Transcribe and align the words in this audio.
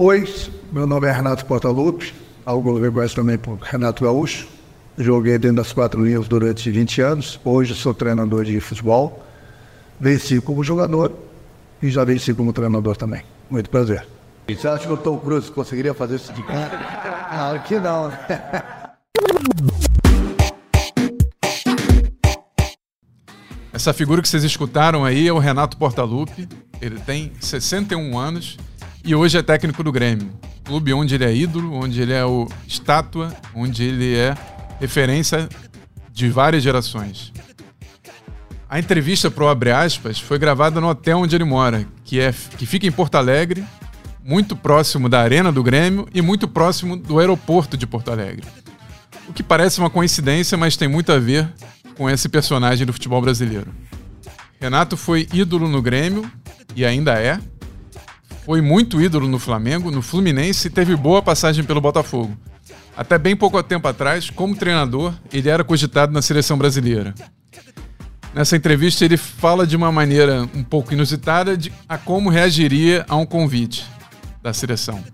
Oi, 0.00 0.32
meu 0.70 0.86
nome 0.86 1.08
é 1.08 1.10
Renato 1.10 1.44
Portaluppi, 1.44 2.14
algo 2.46 2.78
eu 2.78 2.92
gosto 2.92 3.16
também 3.16 3.36
por 3.36 3.58
Renato 3.58 4.04
Gaúcho. 4.04 4.46
Joguei 4.96 5.36
dentro 5.40 5.56
das 5.56 5.72
quatro 5.72 6.04
linhas 6.04 6.28
durante 6.28 6.70
20 6.70 7.00
anos. 7.00 7.40
Hoje 7.44 7.74
sou 7.74 7.92
treinador 7.92 8.44
de 8.44 8.60
futebol. 8.60 9.26
Venci 9.98 10.40
como 10.40 10.62
jogador 10.62 11.12
e 11.82 11.90
já 11.90 12.04
venci 12.04 12.32
como 12.32 12.52
treinador 12.52 12.96
também. 12.96 13.24
Muito 13.50 13.68
prazer. 13.70 14.06
E 14.46 14.54
você 14.54 14.68
acha 14.68 14.86
que 14.86 14.92
o 14.92 14.96
Tom 14.96 15.18
Cruise 15.18 15.50
conseguiria 15.50 15.92
fazer 15.92 16.14
isso 16.14 16.32
de 16.32 16.44
cara? 16.44 17.18
Claro 17.28 17.60
que 17.62 17.80
não. 17.80 18.12
Essa 23.72 23.92
figura 23.92 24.22
que 24.22 24.28
vocês 24.28 24.44
escutaram 24.44 25.04
aí 25.04 25.26
é 25.26 25.32
o 25.32 25.38
Renato 25.38 25.76
Portaluppi. 25.76 26.48
Ele 26.80 27.00
tem 27.00 27.32
61 27.40 28.16
anos 28.16 28.56
e 29.04 29.14
hoje 29.14 29.38
é 29.38 29.42
técnico 29.42 29.82
do 29.82 29.92
Grêmio. 29.92 30.30
Clube 30.64 30.92
onde 30.92 31.14
ele 31.14 31.24
é 31.24 31.34
ídolo, 31.34 31.72
onde 31.72 32.00
ele 32.00 32.12
é 32.12 32.24
o 32.24 32.46
estátua, 32.66 33.34
onde 33.54 33.84
ele 33.84 34.16
é 34.16 34.34
referência 34.80 35.48
de 36.12 36.28
várias 36.28 36.62
gerações. 36.62 37.32
A 38.68 38.78
entrevista 38.78 39.30
pro 39.30 39.48
Abre 39.48 39.70
Aspas 39.70 40.20
foi 40.20 40.38
gravada 40.38 40.80
no 40.80 40.88
hotel 40.88 41.18
onde 41.18 41.34
ele 41.34 41.44
mora, 41.44 41.86
que, 42.04 42.20
é, 42.20 42.34
que 42.56 42.66
fica 42.66 42.86
em 42.86 42.92
Porto 42.92 43.14
Alegre, 43.14 43.64
muito 44.22 44.54
próximo 44.54 45.08
da 45.08 45.20
Arena 45.20 45.50
do 45.50 45.62
Grêmio 45.62 46.06
e 46.12 46.20
muito 46.20 46.46
próximo 46.46 46.94
do 46.94 47.18
aeroporto 47.18 47.78
de 47.78 47.86
Porto 47.86 48.10
Alegre. 48.10 48.44
O 49.26 49.32
que 49.32 49.42
parece 49.42 49.80
uma 49.80 49.88
coincidência, 49.88 50.58
mas 50.58 50.76
tem 50.76 50.86
muito 50.86 51.10
a 51.10 51.18
ver 51.18 51.48
com 51.96 52.10
esse 52.10 52.28
personagem 52.28 52.86
do 52.86 52.92
futebol 52.92 53.22
brasileiro. 53.22 53.72
Renato 54.60 54.96
foi 54.96 55.26
ídolo 55.32 55.66
no 55.66 55.80
Grêmio 55.80 56.30
e 56.76 56.84
ainda 56.84 57.12
é. 57.12 57.40
Foi 58.48 58.62
muito 58.62 58.98
ídolo 58.98 59.28
no 59.28 59.38
Flamengo, 59.38 59.90
no 59.90 60.00
Fluminense 60.00 60.68
e 60.68 60.70
teve 60.70 60.96
boa 60.96 61.20
passagem 61.20 61.62
pelo 61.62 61.82
Botafogo. 61.82 62.34
Até 62.96 63.18
bem 63.18 63.36
pouco 63.36 63.62
tempo 63.62 63.86
atrás, 63.86 64.30
como 64.30 64.56
treinador, 64.56 65.12
ele 65.30 65.50
era 65.50 65.62
cogitado 65.62 66.14
na 66.14 66.22
seleção 66.22 66.56
brasileira. 66.56 67.14
Nessa 68.32 68.56
entrevista, 68.56 69.04
ele 69.04 69.18
fala 69.18 69.66
de 69.66 69.76
uma 69.76 69.92
maneira 69.92 70.48
um 70.54 70.64
pouco 70.64 70.94
inusitada 70.94 71.58
de, 71.58 71.70
a 71.86 71.98
como 71.98 72.30
reagiria 72.30 73.04
a 73.06 73.16
um 73.16 73.26
convite 73.26 73.84
da 74.42 74.54
seleção. 74.54 75.04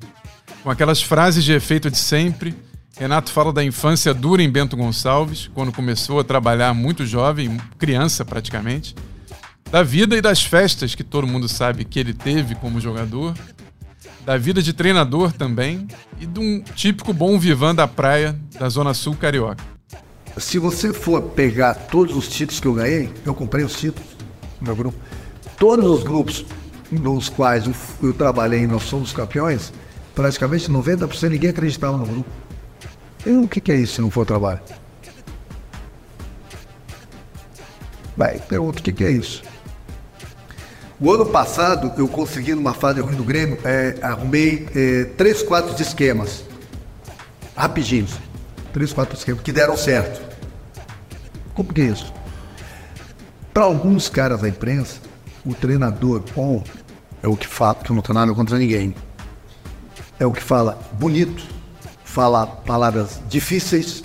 Com 0.62 0.70
aquelas 0.70 1.03
frases 1.03 1.42
de 1.42 1.53
efeito 1.53 1.91
de 1.91 1.98
sempre, 1.98 2.55
Renato 2.97 3.33
fala 3.33 3.53
da 3.53 3.64
infância 3.64 4.14
dura 4.14 4.45
em 4.45 4.48
Bento 4.48 4.77
Gonçalves, 4.77 5.51
quando 5.53 5.73
começou 5.73 6.20
a 6.20 6.25
trabalhar 6.25 6.73
muito 6.73 7.05
jovem, 7.05 7.61
criança 7.80 8.25
praticamente, 8.25 8.95
da 9.75 9.83
vida 9.83 10.17
e 10.17 10.20
das 10.20 10.41
festas 10.41 10.94
que 10.94 11.03
todo 11.03 11.27
mundo 11.27 11.48
sabe 11.48 11.84
que 11.84 11.98
ele 11.98 12.14
teve 12.14 12.55
como 12.55 12.80
jogador, 12.80 13.34
da 14.25 14.39
vida 14.39 14.62
de 14.62 14.72
treinador 14.72 15.33
também 15.33 15.89
e 16.20 16.27
de 16.27 16.39
um 16.39 16.62
típico 16.62 17.12
bom 17.12 17.36
vivan 17.41 17.75
da 17.75 17.89
praia 17.89 18.39
da 18.56 18.69
Zona 18.69 18.95
Sul 18.95 19.17
Carioca. 19.17 19.64
Se 20.36 20.61
você 20.61 20.92
for 20.92 21.20
pegar 21.20 21.75
todos 21.75 22.14
os 22.17 22.28
títulos 22.28 22.61
que 22.61 22.69
eu 22.69 22.75
ganhei, 22.75 23.12
eu 23.27 23.34
comprei 23.34 23.64
os 23.64 23.75
títulos 23.75 24.08
no 24.61 24.69
meu 24.69 24.77
grupo. 24.77 24.97
Todos 25.58 25.84
os 25.86 26.05
grupos 26.05 26.47
nos 26.92 27.28
quais 27.28 27.64
eu, 28.00 28.12
trabalhei 28.12 28.61
e 28.61 28.69
nós 28.69 28.84
somos 28.84 29.12
campeões, 29.12 29.72
praticamente 30.14 30.70
90% 30.70 31.30
ninguém 31.30 31.50
acreditava 31.50 31.98
no 31.98 32.06
grupo. 32.06 32.30
E 33.27 33.30
o 33.30 33.48
que, 33.48 33.72
é 33.72 33.75
isso 33.75 33.95
se 33.95 34.00
não 34.00 34.08
for 34.08 34.25
trabalho? 34.25 34.61
Vai, 38.17 38.39
pergunta 38.39 38.78
o 38.78 38.83
que 38.84 39.02
é 39.02 39.11
isso. 39.11 39.42
O 41.00 41.11
ano 41.11 41.27
passado, 41.27 41.92
eu 41.98 42.06
consegui, 42.06 42.55
numa 42.55 42.73
fase 42.73 43.00
ruim 43.00 43.17
do 43.17 43.25
Grêmio, 43.25 43.59
é, 43.64 43.98
arrumei 44.00 44.69
é, 44.75 45.05
três, 45.17 45.42
quatro 45.42 45.81
esquemas. 45.83 46.45
Rapidinhos. 47.56 48.12
Três, 48.73 48.92
quatro 48.92 49.17
esquemas 49.17 49.42
que 49.42 49.51
deram 49.51 49.77
certo. 49.77 50.23
Como 51.52 51.73
que 51.73 51.80
é 51.80 51.85
isso? 51.86 52.13
Para 53.52 53.64
alguns 53.64 54.08
caras 54.08 54.41
da 54.41 54.48
imprensa, 54.48 55.01
o 55.45 55.52
treinador 55.52 56.23
bom 56.35 56.63
é 57.23 57.29
o 57.29 57.36
que 57.36 57.47
fala, 57.47 57.74
que 57.77 57.92
não 57.92 58.01
tenho 58.01 58.18
nada 58.18 58.33
contra 58.33 58.57
ninguém. 58.57 58.95
É 60.18 60.27
o 60.27 60.33
que 60.33 60.42
fala 60.42 60.79
bonito, 60.92 61.45
fala 62.05 62.47
palavras 62.47 63.20
difíceis 63.29 64.02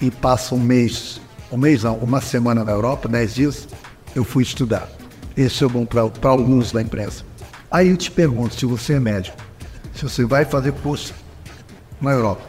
e 0.00 0.10
passa 0.10 0.54
um 0.54 0.60
mês, 0.60 1.20
um 1.50 1.56
mês 1.56 1.82
não, 1.82 1.96
uma 1.96 2.20
semana 2.20 2.64
na 2.64 2.70
Europa, 2.72 3.08
dez 3.08 3.34
dias, 3.34 3.68
eu 4.14 4.24
fui 4.24 4.44
estudar. 4.44 4.97
Esse 5.38 5.62
é 5.62 5.68
bom 5.68 5.86
para 5.86 6.30
alguns 6.30 6.72
da 6.72 6.82
imprensa. 6.82 7.24
Aí 7.70 7.90
eu 7.90 7.96
te 7.96 8.10
pergunto, 8.10 8.56
se 8.56 8.66
você 8.66 8.94
é 8.94 9.00
médico, 9.00 9.36
se 9.94 10.02
você 10.02 10.24
vai 10.24 10.44
fazer 10.44 10.72
curso 10.72 11.14
na 12.00 12.10
Europa, 12.10 12.42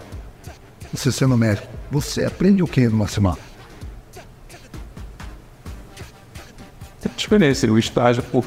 você 0.91 1.11
sendo 1.11 1.37
médico, 1.37 1.67
você 1.91 2.25
aprende 2.25 2.63
o 2.63 2.67
que 2.67 2.87
numa 2.87 3.07
semana? 3.07 3.37
Diferença, 7.15 7.67
o 7.67 7.77
estágio 7.77 8.23
por 8.23 8.43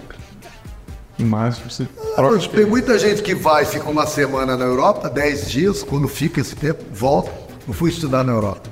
mas 1.18 1.58
você. 1.58 1.86
Ah, 2.18 2.22
tem 2.52 2.66
muita 2.66 2.98
gente 2.98 3.22
que 3.22 3.32
vai, 3.32 3.64
fica 3.64 3.88
uma 3.88 4.08
semana 4.08 4.56
na 4.56 4.64
Europa, 4.64 5.08
10 5.08 5.50
dias, 5.52 5.82
quando 5.84 6.08
fica 6.08 6.40
esse 6.40 6.56
tempo, 6.56 6.82
volta. 6.92 7.30
Eu 7.68 7.72
fui 7.72 7.90
estudar 7.90 8.24
na 8.24 8.32
Europa. 8.32 8.68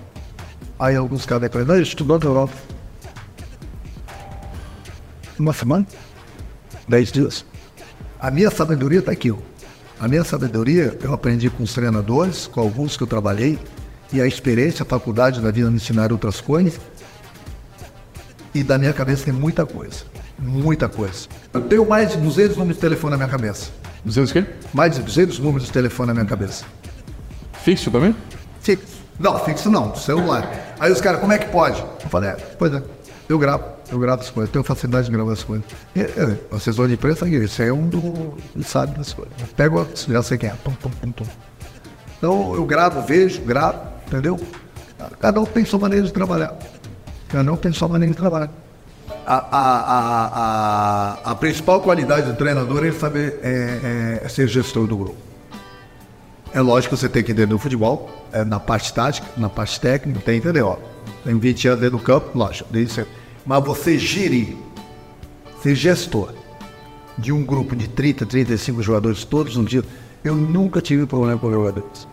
Aí 0.77 0.97
alguns 0.97 1.25
caras 1.25 1.43
declaram, 1.43 1.69
não, 1.69 1.81
estudou 1.81 2.19
na 2.19 2.25
Europa 2.25 2.55
uma 5.41 5.53
semana, 5.53 5.87
dez 6.87 7.11
dias. 7.11 7.45
A 8.21 8.31
minha 8.31 8.51
sabedoria 8.51 9.01
está 9.01 9.13
aqui. 9.13 9.33
A 9.99 10.09
minha 10.09 10.25
sabedoria 10.25 10.97
eu 11.03 11.13
aprendi 11.13 11.49
com 11.51 11.63
os 11.63 11.73
treinadores, 11.73 12.47
com 12.47 12.61
alguns 12.61 12.97
que 12.97 13.03
eu 13.03 13.07
trabalhei, 13.07 13.59
e 14.13 14.21
a 14.21 14.27
experiência, 14.27 14.83
a 14.83 14.87
faculdade 14.87 15.41
da 15.41 15.51
vida 15.51 15.71
me 15.71 15.77
ensinaram 15.77 16.15
outras 16.15 16.41
coisas. 16.41 16.81
E 18.55 18.63
da 18.63 18.77
minha 18.77 18.93
cabeça 18.93 19.25
tem 19.25 19.33
muita 19.33 19.65
coisa. 19.65 20.05
Muita 20.39 20.89
coisa. 20.89 21.29
Eu 21.53 21.63
tenho 21.63 21.89
mais 21.89 22.11
de 22.11 22.17
200 22.17 22.57
números 22.57 22.77
de 22.77 22.81
telefone 22.81 23.13
na 23.13 23.17
minha 23.19 23.29
cabeça. 23.29 23.71
200 24.05 24.31
o 24.31 24.35
quê? 24.35 24.45
Mais 24.73 24.97
de 24.97 25.03
200 25.03 25.39
números 25.39 25.67
de 25.67 25.73
telefone 25.73 26.09
na 26.09 26.15
minha 26.15 26.27
cabeça. 26.27 26.65
Fixo 27.63 27.91
também? 27.91 28.17
Fixo. 28.61 29.01
Não, 29.19 29.39
fixo 29.45 29.71
não, 29.71 29.95
celular. 29.95 30.75
Aí 30.81 30.91
os 30.91 31.01
caras, 31.01 31.21
como 31.21 31.33
é 31.33 31.39
que 31.39 31.49
pode? 31.51 31.79
Eu 31.81 32.09
falei, 32.09 32.31
é, 32.31 32.33
pois 32.59 32.73
é, 32.73 32.83
eu 33.33 33.39
gravo. 33.39 33.65
Eu 33.91 33.99
gravo 33.99 34.23
as 34.23 34.31
coisas, 34.31 34.51
tenho 34.51 34.65
facilidade 34.65 35.07
de 35.07 35.13
gravar 35.13 35.33
as 35.33 35.45
coisas. 35.45 35.65
E, 35.95 36.01
é, 36.01 36.39
o 36.51 36.57
assessor 36.57 36.89
de 36.89 36.95
imprensa, 36.95 37.29
isso 37.29 37.63
é 37.63 37.73
um 37.73 37.89
do. 37.89 38.37
sabe 38.65 38.97
das 38.97 39.13
coisas. 39.13 39.33
Eu 39.41 39.47
pego, 39.57 39.87
já 40.09 40.23
sei 40.23 40.37
quem 40.37 40.51
é. 40.51 40.55
Tum, 40.65 40.73
tum, 40.73 40.91
tum, 40.91 41.13
tum. 41.13 41.27
Então 42.19 42.55
eu 42.55 42.65
gravo, 42.67 43.03
vejo, 43.03 43.41
gravo, 43.43 43.81
entendeu? 44.07 44.39
Cada 45.21 45.41
um 45.41 45.47
tem 45.47 45.65
sua 45.65 45.79
maneira 45.79 46.07
de 46.07 46.13
trabalhar. 46.13 46.57
Cada 47.29 47.53
um 47.53 47.57
tem 47.57 47.73
sua 47.73 47.89
maneira 47.89 48.13
de 48.13 48.19
trabalhar. 48.19 48.51
A, 49.27 49.35
a, 49.35 49.81
a, 49.81 50.27
a, 51.25 51.31
a 51.31 51.35
principal 51.37 51.81
qualidade 51.81 52.27
do 52.27 52.37
treinador 52.37 52.85
é 52.85 52.93
saber 52.93 53.39
é, 53.43 54.21
é, 54.25 54.29
ser 54.29 54.49
gestor 54.49 54.87
do 54.87 54.97
grupo. 54.97 55.17
É 56.53 56.61
lógico 56.61 56.97
que 56.97 57.01
você 57.01 57.09
tem 57.09 57.23
que 57.23 57.31
entender 57.31 57.55
o 57.55 57.59
futebol, 57.59 58.11
é, 58.33 58.45
na 58.45 58.59
parte 58.59 58.93
tática, 58.93 59.27
na 59.37 59.49
parte 59.49 59.81
técnica, 59.81 60.21
tem 60.21 60.41
que 60.41 60.49
entender, 60.49 60.63
ó. 60.63 60.77
Tem 61.25 61.39
20 61.39 61.69
anos 61.69 61.81
dentro 61.81 61.99
do 61.99 62.03
campo, 62.03 62.37
lógico, 62.37 62.69
desde 62.73 62.95
sempre 62.95 63.20
mas 63.51 63.65
você 63.65 63.99
gire, 63.99 64.57
ser 65.61 65.75
gestor 65.75 66.33
de 67.19 67.33
um 67.33 67.45
grupo 67.45 67.75
de 67.75 67.89
30, 67.89 68.25
35 68.25 68.81
jogadores 68.81 69.25
todos 69.25 69.57
um 69.57 69.65
dia, 69.65 69.83
eu 70.23 70.37
nunca 70.37 70.81
tive 70.81 71.05
problema 71.05 71.37
com 71.37 71.51
jogadores. 71.51 72.07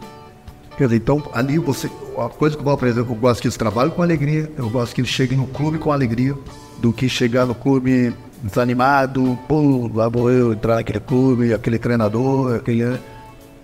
Quer 0.76 0.86
dizer, 0.86 0.96
então 0.96 1.22
ali 1.36 1.60
você. 1.60 1.92
A 2.18 2.28
coisa 2.28 2.56
que 2.56 2.62
eu 2.62 2.64
vou 2.64 2.74
aprender, 2.74 3.02
eu 3.02 3.06
gosto 3.06 3.40
que 3.40 3.46
eles 3.46 3.56
trabalhem 3.56 3.92
com 3.92 4.02
alegria, 4.02 4.52
eu 4.58 4.68
gosto 4.68 4.96
que 4.96 5.02
eles 5.02 5.12
cheguem 5.12 5.38
no 5.38 5.46
clube 5.46 5.78
com 5.78 5.92
alegria, 5.92 6.36
do 6.80 6.92
que 6.92 7.08
chegar 7.08 7.46
no 7.46 7.54
clube 7.54 8.16
desanimado, 8.42 9.38
pô, 9.48 9.92
lá 9.94 10.10
vou 10.10 10.32
eu 10.32 10.54
entrar 10.54 10.78
naquele 10.78 11.02
clube, 11.02 11.54
aquele 11.54 11.78
treinador, 11.78 12.56
aquele. 12.56 13.00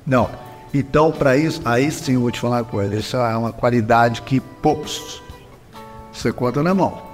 Não. 0.06 0.30
Então, 0.71 1.12
para 1.12 1.36
isso, 1.36 1.59
aí 1.65 1.89
sim 1.89 2.13
eu 2.13 2.21
vou 2.21 2.30
te 2.30 2.39
falar 2.39 2.57
uma 2.57 2.65
coisa, 2.65 2.95
isso 2.95 3.18
é 3.18 3.36
uma 3.36 3.51
qualidade 3.51 4.21
que 4.21 4.39
poucos 4.39 5.24
você 6.12 6.31
conta 6.31 6.62
na 6.62 6.75
mão. 6.75 7.12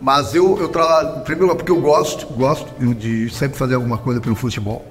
Mas 0.00 0.34
eu, 0.34 0.58
eu 0.58 0.68
trabalho, 0.68 1.22
primeiro 1.22 1.54
porque 1.56 1.72
eu 1.72 1.80
gosto, 1.80 2.26
gosto 2.26 2.66
de 2.94 3.30
sempre 3.30 3.58
fazer 3.58 3.74
alguma 3.74 3.98
coisa 3.98 4.20
pelo 4.20 4.34
futebol. 4.34 4.84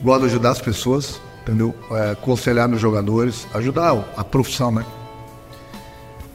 Gosto 0.00 0.20
de 0.20 0.26
ajudar 0.26 0.50
as 0.50 0.60
pessoas, 0.60 1.20
entendeu? 1.42 1.74
É, 1.90 2.10
aconselhar 2.12 2.68
meus 2.68 2.80
jogadores, 2.80 3.46
ajudar 3.54 4.04
a 4.16 4.22
profissão, 4.22 4.70
né? 4.70 4.84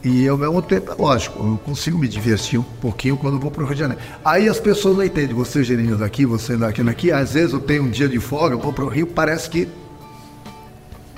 E 0.04 0.28
ao 0.28 0.36
mesmo 0.36 0.62
tempo, 0.64 0.92
é 0.92 0.96
lógico, 0.96 1.46
eu 1.46 1.60
consigo 1.64 1.98
me 1.98 2.08
divertir 2.08 2.60
um 2.60 2.64
pouquinho 2.64 3.16
quando 3.16 3.40
vou 3.40 3.52
para 3.52 3.62
o 3.62 3.66
Rio 3.66 3.76
de 3.76 3.82
Janeiro. 3.82 4.02
Aí 4.26 4.50
as 4.50 4.60
pessoas 4.60 4.98
não 4.98 5.04
entendem, 5.04 5.36
você 5.36 5.64
gerinho 5.64 5.96
daqui, 5.96 6.26
você 6.26 6.58
daqui, 6.58 6.82
daqui. 6.82 7.12
Às 7.12 7.34
vezes 7.34 7.54
eu 7.54 7.60
tenho 7.60 7.84
um 7.84 7.90
dia 7.90 8.10
de 8.10 8.20
folga, 8.20 8.56
eu 8.56 8.60
vou 8.60 8.74
para 8.74 8.84
o 8.84 8.88
Rio, 8.88 9.06
parece 9.06 9.50
que 9.50 9.68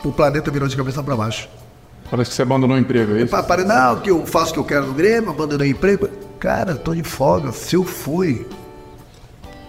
o 0.04 0.12
planeta 0.12 0.52
virou 0.52 0.68
de 0.68 0.76
cabeça 0.76 1.02
para 1.02 1.16
baixo. 1.16 1.48
Parece 2.12 2.32
que 2.32 2.36
você 2.36 2.42
abandonou 2.42 2.76
o 2.76 2.80
emprego, 2.80 3.14
é 3.14 3.22
isso? 3.22 3.32
Não, 3.74 4.02
que 4.02 4.12
eu 4.12 4.26
faço 4.26 4.52
o 4.52 4.54
que 4.54 4.60
eu 4.60 4.66
quero 4.66 4.88
no 4.88 4.94
Grêmio, 4.94 5.30
abandonei 5.30 5.70
o 5.70 5.72
emprego. 5.72 6.10
Cara, 6.44 6.76
tô 6.76 6.94
de 6.94 7.04
folga. 7.04 7.54
Se 7.54 7.78
eu 7.78 7.86
fui 7.86 8.46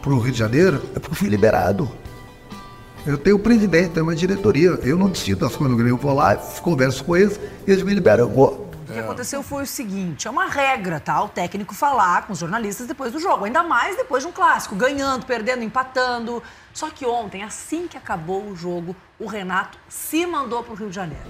pro 0.02 0.18
Rio 0.18 0.32
de 0.32 0.38
Janeiro, 0.40 0.82
é 0.96 0.98
porque 0.98 1.12
eu 1.12 1.14
fui 1.14 1.28
liberado. 1.28 1.88
Eu 3.06 3.16
tenho 3.16 3.36
o 3.36 3.38
presidente, 3.38 3.90
tenho 3.90 4.04
uma 4.04 4.16
diretoria. 4.16 4.70
Eu 4.82 4.98
não 4.98 5.08
decido 5.08 5.46
as 5.46 5.54
coisas 5.54 5.70
no 5.70 5.76
Grêmio. 5.76 5.94
Eu 5.94 5.96
vou 5.96 6.12
lá, 6.12 6.34
converso 6.34 7.04
com 7.04 7.16
eles, 7.16 7.38
eles 7.64 7.84
me 7.84 7.94
liberam, 7.94 8.24
eu 8.24 8.28
vou. 8.28 8.70
O 8.88 8.92
que 8.92 8.98
aconteceu 8.98 9.40
foi 9.40 9.62
o 9.62 9.66
seguinte: 9.68 10.26
é 10.26 10.30
uma 10.32 10.46
regra, 10.46 10.98
tá? 10.98 11.22
O 11.22 11.28
técnico 11.28 11.76
falar 11.76 12.26
com 12.26 12.32
os 12.32 12.40
jornalistas 12.40 12.88
depois 12.88 13.12
do 13.12 13.20
jogo. 13.20 13.44
Ainda 13.44 13.62
mais 13.62 13.96
depois 13.96 14.24
de 14.24 14.28
um 14.28 14.32
clássico, 14.32 14.74
ganhando, 14.74 15.26
perdendo, 15.26 15.62
empatando. 15.62 16.42
Só 16.72 16.90
que 16.90 17.06
ontem, 17.06 17.44
assim 17.44 17.86
que 17.86 17.96
acabou 17.96 18.48
o 18.48 18.56
jogo, 18.56 18.96
o 19.16 19.28
Renato 19.28 19.78
se 19.88 20.26
mandou 20.26 20.64
pro 20.64 20.74
Rio 20.74 20.88
de 20.88 20.96
Janeiro. 20.96 21.22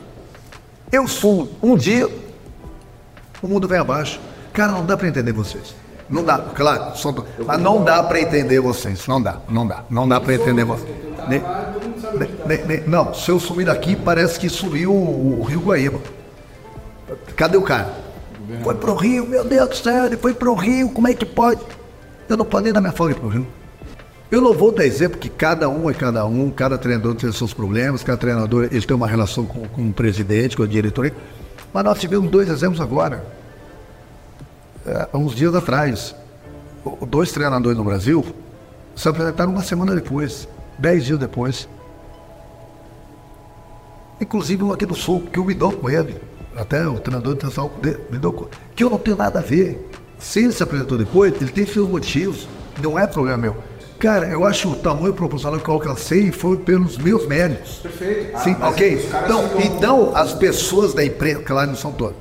Eu 0.91 1.07
sou, 1.07 1.55
um 1.63 1.77
dia, 1.77 2.09
o 3.43 3.47
mundo 3.47 3.69
vem 3.69 3.79
abaixo. 3.79 4.19
Cara, 4.55 4.71
não 4.71 4.87
dá 4.87 4.97
pra 4.97 5.09
entender 5.09 5.33
vocês. 5.33 5.75
Não 6.09 6.23
dá, 6.23 6.39
claro, 6.39 6.97
só, 6.97 7.13
mas 7.45 7.61
não 7.61 7.83
dá 7.83 8.03
pra 8.03 8.21
entender 8.21 8.61
vocês. 8.61 9.07
Não 9.07 9.21
dá, 9.21 9.39
não 9.49 9.67
dá, 9.67 9.85
não 9.91 10.09
dá 10.09 10.21
pra 10.21 10.35
entender 10.35 10.65
vocês. 10.65 10.95
Não, 12.87 13.13
se 13.13 13.31
eu 13.31 13.41
sumir 13.41 13.67
daqui, 13.67 13.97
parece 13.97 14.39
que 14.39 14.49
sumiu 14.49 14.93
o, 14.93 15.41
o 15.41 15.43
Rio 15.43 15.61
Guaíba. 15.61 15.99
Cadê 17.35 17.57
o 17.57 17.63
cara? 17.63 17.93
Foi 18.63 18.75
pro 18.75 18.95
Rio, 18.95 19.27
meu 19.27 19.45
Deus 19.45 19.69
do 19.71 19.77
céu, 19.77 20.07
ele 20.07 20.17
foi 20.17 20.35
pro 20.35 20.55
Rio, 20.55 20.91
como 20.91 21.09
é 21.09 21.15
que 21.15 21.27
pode? 21.27 21.61
Eu 22.29 22.37
não 22.37 22.45
planei 22.45 22.73
dar 22.73 22.81
minha 22.81 22.93
folga 22.93 23.15
pro 23.15 23.29
Rio. 23.29 23.47
Eu 24.31 24.41
não 24.41 24.53
vou 24.53 24.71
dar 24.71 24.85
exemplo 24.85 25.19
que 25.19 25.29
cada 25.29 25.69
um 25.69 25.91
é 25.91 25.95
cada 25.95 26.25
um, 26.27 26.51
cada 26.51 26.79
treinador 26.79 27.15
tem 27.15 27.31
seus 27.33 27.53
problemas, 27.53 28.03
cada 28.05 28.19
treinador 28.19 28.69
ele 28.71 28.83
tem 28.83 28.97
uma 28.97 29.09
relação 29.09 29.45
com, 29.45 29.67
com 29.67 29.89
o 29.89 29.93
presidente, 29.93 30.57
com 30.57 30.63
a 30.63 30.67
diretoria. 30.67 31.15
Mas 31.73 31.85
nós 31.85 31.99
tivemos 31.99 32.31
dois 32.31 32.49
exemplos 32.49 32.81
agora, 32.81 33.25
há 34.87 35.17
uns 35.17 35.35
dias 35.35 35.55
atrás. 35.55 36.15
Dois 37.09 37.33
treinadores 37.33 37.79
no 37.79 37.85
Brasil 37.85 38.25
se 38.95 39.09
apresentaram 39.09 39.53
uma 39.53 39.63
semana 39.63 39.95
depois, 39.95 40.47
dez 40.79 41.05
dias 41.05 41.19
depois. 41.19 41.69
Inclusive 44.21 44.63
um 44.63 44.73
aqui 44.73 44.87
do 44.87 44.95
Sul, 44.95 45.23
que 45.33 45.39
eu 45.39 45.45
me 45.45 45.55
dou 45.55 45.73
com 45.73 45.91
ele. 45.91 46.21
Até 46.57 46.87
o 46.87 46.99
treinador 47.01 47.37
dou 48.21 48.33
com 48.33 48.47
Que 48.77 48.85
eu 48.85 48.91
não 48.91 48.99
tenho 48.99 49.17
nada 49.17 49.41
a 49.41 49.43
ver. 49.43 49.91
Se 50.19 50.41
ele 50.41 50.53
se 50.53 50.63
apresentou 50.63 50.97
depois, 50.97 51.35
ele 51.41 51.51
tem 51.51 51.67
seus 51.67 51.89
motivos. 51.89 52.49
Não 52.81 52.99
é 52.99 53.07
problema 53.07 53.39
meu. 53.39 53.57
Cara, 53.99 54.27
eu 54.29 54.45
acho 54.45 54.71
o 54.71 54.77
tamanho 54.77 55.15
proporcional 55.15 55.59
que 55.59 55.69
eu 55.69 55.75
alcancei 55.75 56.31
foi 56.31 56.57
pelos 56.59 56.99
meus 56.99 57.27
méritos. 57.27 57.79
Perfeito. 57.79 58.39
Sim, 58.39 58.57
ok. 58.61 59.09
Então, 59.25 59.51
então, 59.61 60.17
as 60.17 60.33
pessoas 60.33 60.95
da 60.95 61.05
empresa, 61.05 61.41
claro, 61.41 61.71
não 61.71 61.77
são 61.77 61.93
todas. 61.93 62.17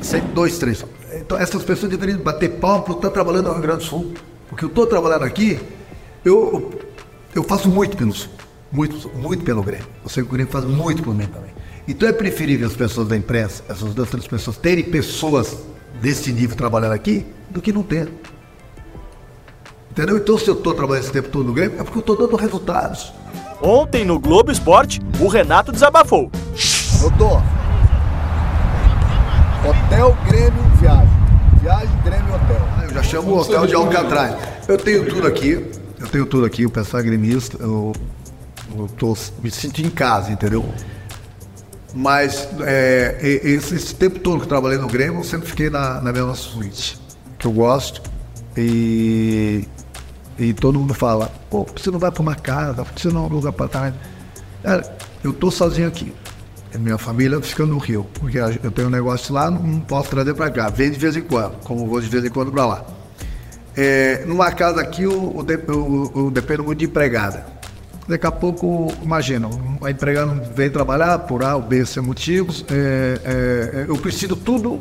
Sempre 0.00 0.32
dois, 0.32 0.58
três. 0.58 0.78
só. 0.78 0.86
Então, 1.14 1.38
essas 1.38 1.62
pessoas 1.62 1.90
deveriam 1.90 2.18
bater 2.18 2.58
palma 2.58 2.82
por 2.82 2.96
estar 2.96 3.10
trabalhando 3.10 3.46
no 3.46 3.52
Rio 3.52 3.62
Grande 3.62 3.78
do 3.78 3.84
Sul. 3.84 4.14
Porque 4.48 4.64
eu 4.64 4.68
estou 4.68 4.86
trabalhando 4.86 5.24
aqui, 5.24 5.60
eu, 6.24 6.70
eu 7.34 7.42
faço 7.42 7.68
muito 7.68 7.96
pelo 7.96 8.12
Sul. 8.12 8.30
Muito, 8.70 9.08
muito 9.10 9.44
pelo 9.44 9.62
Grêmio. 9.62 9.86
Eu 10.02 10.08
sei 10.08 10.22
que 10.22 10.28
o 10.28 10.32
Grêmio 10.32 10.50
faz 10.50 10.64
muito 10.64 11.02
por 11.02 11.14
mim 11.14 11.26
também. 11.26 11.50
Então 11.86 12.08
é 12.08 12.12
preferível 12.12 12.66
as 12.66 12.74
pessoas 12.74 13.08
da 13.08 13.16
imprensa, 13.16 13.62
essas 13.68 13.92
duas, 13.92 14.08
três 14.08 14.26
pessoas, 14.26 14.56
terem 14.56 14.84
pessoas 14.84 15.58
desse 16.00 16.32
nível 16.32 16.56
trabalhando 16.56 16.92
aqui 16.92 17.26
do 17.50 17.60
que 17.60 17.72
não 17.72 17.82
ter. 17.82 18.10
Entendeu? 19.90 20.16
Então, 20.16 20.38
se 20.38 20.48
eu 20.48 20.54
estou 20.54 20.72
trabalhando 20.72 21.04
esse 21.04 21.12
tempo 21.12 21.28
todo 21.28 21.46
no 21.46 21.52
Grêmio, 21.52 21.78
é 21.78 21.84
porque 21.84 21.98
eu 21.98 22.00
estou 22.00 22.16
dando 22.16 22.34
resultados. 22.36 23.12
Ontem 23.60 24.04
no 24.06 24.18
Globo 24.18 24.50
Esporte, 24.50 25.02
o 25.20 25.28
Renato 25.28 25.70
desabafou. 25.70 26.30
Doutor, 27.00 27.42
Hotel 29.68 30.16
Grêmio 30.26 30.71
Grêmio 32.04 32.34
Hotel. 32.34 32.68
Ah, 32.76 32.84
Eu 32.84 32.90
já 32.94 33.02
chamo 33.02 33.30
o 33.30 33.38
hotel 33.38 33.66
de 33.66 33.74
Alcatraz. 33.74 34.36
Eu 34.68 34.78
tenho 34.78 35.08
tudo 35.08 35.26
aqui. 35.26 35.70
Eu 35.98 36.08
tenho 36.08 36.26
tudo 36.26 36.44
aqui. 36.46 36.66
O 36.66 36.70
pessoal 36.70 37.00
é 37.00 37.04
gremista. 37.06 37.56
Eu, 37.60 37.92
eu 38.76 38.88
tô, 38.98 39.16
me 39.42 39.50
sinto 39.50 39.80
em 39.80 39.90
casa, 39.90 40.30
entendeu? 40.32 40.64
Mas 41.94 42.48
é, 42.60 43.18
esse, 43.22 43.74
esse 43.74 43.94
tempo 43.94 44.18
todo 44.18 44.40
que 44.40 44.48
trabalhei 44.48 44.78
no 44.78 44.88
Grêmio, 44.88 45.20
eu 45.20 45.24
sempre 45.24 45.48
fiquei 45.48 45.68
na, 45.68 46.00
na 46.00 46.12
mesma 46.12 46.34
suíte. 46.34 46.98
Que 47.38 47.46
eu 47.46 47.52
gosto. 47.52 48.02
E, 48.56 49.68
e 50.38 50.52
todo 50.54 50.78
mundo 50.78 50.94
fala, 50.94 51.30
pô, 51.50 51.66
você 51.74 51.90
não 51.90 51.98
vai 51.98 52.10
para 52.10 52.22
uma 52.22 52.34
casa? 52.34 52.84
Você 52.96 53.08
não 53.08 53.24
aluga 53.24 53.50
apartamento? 53.50 53.96
Cara, 54.62 54.96
eu 55.22 55.32
tô 55.32 55.50
sozinho 55.50 55.88
aqui. 55.88 56.12
A 56.74 56.78
Minha 56.78 56.96
família 56.98 57.40
fica 57.42 57.66
no 57.66 57.76
Rio, 57.78 58.06
porque 58.14 58.38
eu 58.38 58.70
tenho 58.70 58.88
um 58.88 58.90
negócio 58.90 59.34
lá, 59.34 59.50
não 59.50 59.80
posso 59.80 60.08
trazer 60.10 60.34
para 60.34 60.50
cá. 60.50 60.68
Vem 60.70 60.90
de 60.90 60.98
vez 60.98 61.14
em 61.16 61.20
quando, 61.22 61.52
como 61.64 61.86
vou 61.86 62.00
de 62.00 62.08
vez 62.08 62.24
em 62.24 62.30
quando 62.30 62.50
para 62.50 62.64
lá. 62.66 62.84
É, 63.76 64.24
numa 64.26 64.50
casa 64.52 64.80
aqui, 64.80 65.02
eu, 65.02 65.44
eu, 65.68 66.12
eu- 66.16 66.30
dependo 66.30 66.62
muito 66.64 66.78
de 66.78 66.86
empregada. 66.86 67.46
Daqui 68.08 68.26
a 68.26 68.32
pouco, 68.32 68.92
imagina, 69.02 69.48
a 69.82 69.90
empregada 69.90 70.32
vem 70.54 70.68
trabalhar 70.70 71.18
por 71.20 71.42
A 71.44 71.56
ou 71.56 71.62
B, 71.62 71.84
C 71.86 72.00
motivos. 72.00 72.64
é, 72.70 73.20
é, 73.24 73.80
é, 73.82 73.84
eu 73.88 73.96
preciso 73.96 74.34
tudo 74.34 74.80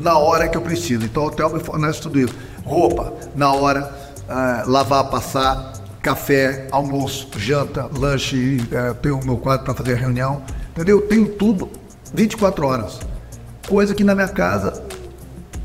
na 0.00 0.16
hora 0.18 0.48
que 0.48 0.56
eu 0.56 0.62
preciso. 0.62 1.04
Então 1.04 1.24
o 1.24 1.26
hotel 1.26 1.50
me 1.52 1.60
fornece 1.60 2.00
tudo 2.00 2.18
isso. 2.20 2.34
Roupa, 2.64 3.12
na 3.34 3.52
hora, 3.52 3.92
ah, 4.28 4.64
lavar, 4.66 5.04
passar, 5.10 5.72
café, 6.02 6.66
almoço, 6.70 7.28
janta, 7.36 7.88
lanche, 7.96 8.60
é, 8.72 8.92
tenho 8.94 9.18
o 9.18 9.24
meu 9.24 9.36
quarto 9.36 9.64
para 9.64 9.74
fazer 9.74 9.94
reunião. 9.94 10.42
Entendeu? 10.76 11.00
Eu 11.00 11.08
tenho 11.08 11.26
tudo 11.26 11.70
24 12.12 12.66
horas. 12.66 13.00
Coisa 13.66 13.94
que 13.94 14.04
na 14.04 14.14
minha 14.14 14.28
casa 14.28 14.84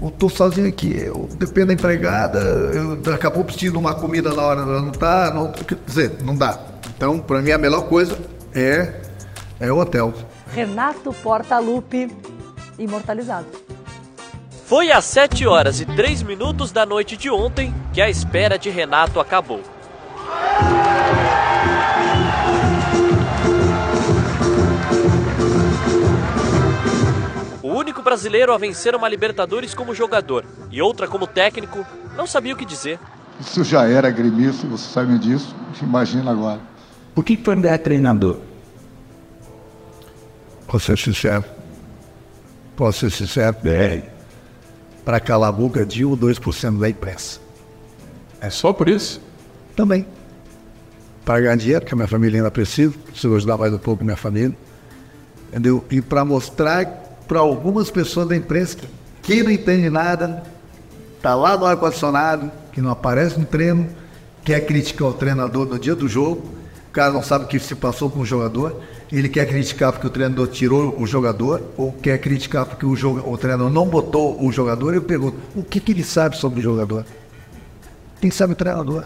eu 0.02 0.10
tô 0.10 0.30
sozinho 0.30 0.70
aqui, 0.70 0.98
eu 0.98 1.30
dependo 1.38 1.68
da 1.68 1.74
empregada, 1.74 2.40
eu 2.40 2.96
daqui 2.96 3.28
a 3.28 3.30
pouco 3.30 3.48
preciso 3.52 3.74
de 3.74 3.78
uma 3.78 3.94
comida 3.94 4.34
na 4.34 4.42
hora, 4.42 4.66
não 4.66 4.90
tá, 4.90 5.32
não, 5.32 5.52
quer 5.52 5.78
dizer, 5.86 6.24
não 6.24 6.36
dá. 6.36 6.58
Então, 6.96 7.20
para 7.20 7.42
mim, 7.42 7.52
a 7.52 7.58
melhor 7.58 7.88
coisa 7.88 8.18
é, 8.56 9.02
é 9.60 9.72
o 9.72 9.78
hotel. 9.78 10.14
Renato 10.54 11.14
Portaluppi, 11.22 12.10
imortalizado. 12.80 13.48
Foi 14.66 14.92
às 14.92 15.04
7 15.06 15.46
horas 15.46 15.82
e 15.82 15.86
3 15.86 16.24
minutos 16.24 16.72
da 16.72 16.86
noite 16.86 17.18
de 17.18 17.30
ontem 17.30 17.74
que 17.94 18.02
a 18.02 18.10
espera 18.10 18.58
de 18.58 18.70
Renato 18.70 19.20
acabou. 19.20 19.62
Único 28.02 28.04
brasileiro 28.04 28.52
a 28.52 28.58
vencer 28.58 28.96
uma 28.96 29.08
Libertadores 29.08 29.74
como 29.74 29.94
jogador 29.94 30.44
e 30.72 30.82
outra 30.82 31.08
como 31.08 31.28
técnico 31.28 31.86
não 32.18 32.26
sabia 32.26 32.54
o 32.54 32.58
que 32.58 32.66
dizer. 32.66 33.00
Isso 33.40 33.64
já 33.64 33.88
era 33.88 34.10
gremista, 34.10 34.68
você 34.68 34.92
sabe 34.92 35.18
disso, 35.20 35.56
imagina 35.82 36.32
agora. 36.32 36.60
Por 37.14 37.24
que 37.24 37.38
foi 37.38 37.56
é 37.66 37.78
treinador? 37.78 38.38
Posso 40.68 40.86
ser 40.86 40.98
sincero? 40.98 41.44
Posso 42.76 43.00
ser 43.00 43.12
sincero? 43.12 43.58
É. 43.66 44.04
Para 45.06 45.20
calar 45.20 45.50
a 45.50 45.52
boca 45.52 45.86
de 45.86 46.06
1 46.06 46.10
ou 46.10 46.18
2% 46.18 46.80
da 46.80 46.90
imprensa. 46.90 47.40
É 48.40 48.50
só 48.50 48.72
por 48.72 48.88
isso? 48.88 49.22
Também. 49.76 50.06
Para 51.26 51.42
ganhar 51.42 51.58
dinheiro, 51.58 51.86
que 51.86 51.94
a 51.94 51.96
minha 51.96 52.08
família 52.08 52.40
ainda 52.40 52.52
precisa, 52.52 52.94
preciso 53.06 53.36
ajudar 53.36 53.58
mais 53.58 53.74
um 53.74 53.78
pouco 53.78 54.04
minha 54.04 54.18
família. 54.18 54.56
Entendeu? 55.50 55.84
E 55.92 56.02
para 56.02 56.24
mostrar 56.24 57.11
para 57.32 57.40
algumas 57.40 57.90
pessoas 57.90 58.28
da 58.28 58.36
imprensa 58.36 58.78
que 59.24 59.42
não 59.42 59.50
entende 59.50 59.90
nada, 59.90 60.44
tá 61.22 61.34
lá 61.34 61.58
no 61.58 61.64
ar-condicionado, 61.66 62.52
que 62.74 62.82
não 62.82 62.92
aparece 62.92 63.40
no 63.40 63.46
treino, 63.46 63.88
quer 64.44 64.60
criticar 64.66 65.08
o 65.08 65.14
treinador 65.14 65.66
no 65.66 65.80
dia 65.80 65.96
do 65.96 66.10
jogo, 66.10 66.42
o 66.90 66.92
cara 66.92 67.10
não 67.14 67.24
sabe 67.24 67.46
o 67.46 67.48
que 67.48 67.58
se 67.58 67.74
passou 67.74 68.10
com 68.10 68.20
o 68.20 68.26
jogador, 68.26 68.82
ele 69.10 69.30
quer 69.30 69.48
criticar 69.48 69.94
porque 69.94 70.08
o 70.08 70.10
treinador 70.10 70.46
tirou 70.50 70.94
o 71.00 71.08
jogador, 71.08 71.62
ou 71.78 71.94
quer 71.94 72.18
criticar 72.20 72.66
porque 72.66 72.86
o, 72.86 72.98
joga- 72.98 73.26
o 73.26 73.38
treinador 73.38 73.70
não 73.70 73.88
botou 73.88 74.38
o 74.46 74.52
jogador, 74.52 74.94
eu 74.94 75.02
pergunto, 75.02 75.38
o 75.56 75.64
que, 75.64 75.80
que 75.80 75.94
ele 75.94 76.04
sabe 76.04 76.36
sobre 76.36 76.60
o 76.60 76.64
jogador? 76.64 77.06
Quem 78.20 78.30
sabe 78.30 78.52
o 78.52 78.56
treinador? 78.58 79.06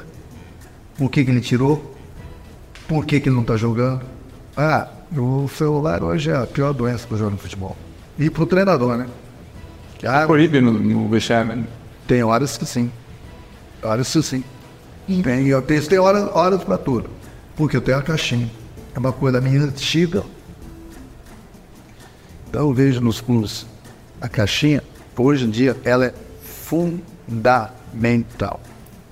Por 0.98 1.12
que, 1.12 1.24
que 1.24 1.30
ele 1.30 1.42
tirou? 1.42 1.94
Por 2.88 3.06
que, 3.06 3.20
que 3.20 3.30
ele 3.30 3.36
não 3.36 3.44
está 3.44 3.56
jogando? 3.56 4.02
Ah, 4.58 4.88
o 5.16 5.48
celular 5.48 6.02
hoje 6.04 6.32
é 6.32 6.36
a 6.36 6.48
pior 6.48 6.74
doença 6.74 7.06
para 7.08 7.18
jogar 7.18 7.30
no 7.30 7.38
futebol. 7.38 7.78
E 8.18 8.30
para 8.30 8.44
o 8.44 8.46
treinador, 8.46 8.98
né? 8.98 9.08
Que, 9.98 10.08
ah, 10.08 10.26
Proíbe 10.26 10.62
no, 10.62 10.72
no 10.72 11.10
vestiário. 11.10 11.56
né? 11.56 11.66
tem 12.08 12.24
horas 12.24 12.58
que 12.58 12.66
sim. 12.66 12.92
Horas 13.84 14.12
que 14.12 14.22
sim. 14.22 14.44
Tem, 15.24 15.48
eu 15.48 15.62
tenho, 15.62 15.86
tem 15.88 16.00
horas, 16.00 16.30
horas 16.34 16.64
para 16.64 16.78
tudo. 16.78 17.10
Porque 17.56 17.78
eu 17.78 17.82
tenho 17.82 17.98
a 17.98 18.02
caixinha. 18.02 18.50
É 18.96 19.00
uma 19.00 19.12
coisa 19.12 19.42
minha 19.42 19.62
antiga. 19.62 20.24
Então 22.50 22.70
eu 22.70 22.74
vejo 22.74 23.02
nos 23.02 23.22
clubes 23.22 23.66
a 24.22 24.30
caixinha, 24.30 24.82
hoje 25.18 25.46
em 25.46 25.50
dia, 25.50 25.76
ela 25.84 26.06
é 26.06 26.14
fundamental. 26.42 28.60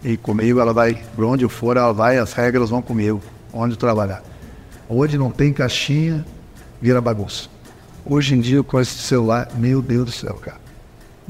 E 0.04 0.18
comigo 0.18 0.60
ela 0.60 0.74
vai, 0.74 1.02
por 1.16 1.26
onde 1.26 1.46
eu 1.46 1.50
for, 1.50 1.78
ela 1.78 1.94
vai, 1.94 2.18
as 2.18 2.34
regras 2.34 2.70
vão 2.70 2.82
comigo, 2.82 3.22
onde 3.52 3.78
trabalhar. 3.78 4.24
Hoje 4.90 5.18
não 5.18 5.32
tem 5.32 5.54
caixinha, 5.54 6.26
vira 6.82 7.00
bagunça. 7.00 7.48
Hoje 8.06 8.36
em 8.36 8.40
dia, 8.42 8.62
com 8.64 8.80
esse 8.80 8.98
celular, 8.98 9.50
meu 9.56 9.82
Deus 9.82 10.06
do 10.06 10.12
céu, 10.12 10.34
cara. 10.36 10.58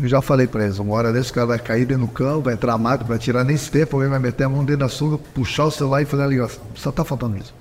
Eu 0.02 0.08
já 0.08 0.22
falei 0.22 0.48
pra 0.48 0.64
eles, 0.64 0.80
uma 0.80 0.94
hora 0.96 1.14
desse 1.14 1.30
o 1.30 1.34
cara 1.36 1.46
vai 1.46 1.60
cair 1.60 1.86
dentro 1.86 2.08
do 2.08 2.12
campo, 2.12 2.42
vai 2.42 2.56
entrar 2.56 2.76
máquina, 2.80 3.08
vai 3.10 3.20
tirar 3.20 3.44
nesse 3.44 3.70
tempo, 3.70 3.96
alguém 3.96 4.10
vai 4.10 4.18
meter 4.20 4.46
a 4.46 4.50
mão 4.50 4.66
dentro 4.66 4.80
da 4.80 4.90
sunga, 4.90 5.20
puxar 5.36 5.66
o 5.66 5.72
celular 5.72 6.02
e 6.02 6.06
fazer 6.06 6.24
a 6.24 6.28
ligação. 6.28 6.64
Só 6.74 6.92
tá 6.92 7.04
faltando 7.06 7.38
isso. 7.38 7.54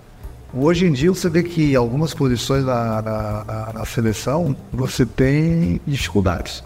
Hoje 0.55 0.87
em 0.87 0.93
dia 0.93 1.11
você 1.11 1.29
vê 1.29 1.43
que 1.43 1.77
algumas 1.77 2.15
posições 2.15 2.65
na, 2.65 3.03
na- 3.03 3.45
na- 3.45 3.73
na 3.75 3.85
seleção 3.85 4.57
você 4.73 5.05
tem 5.05 5.79
dificuldades 5.87 6.65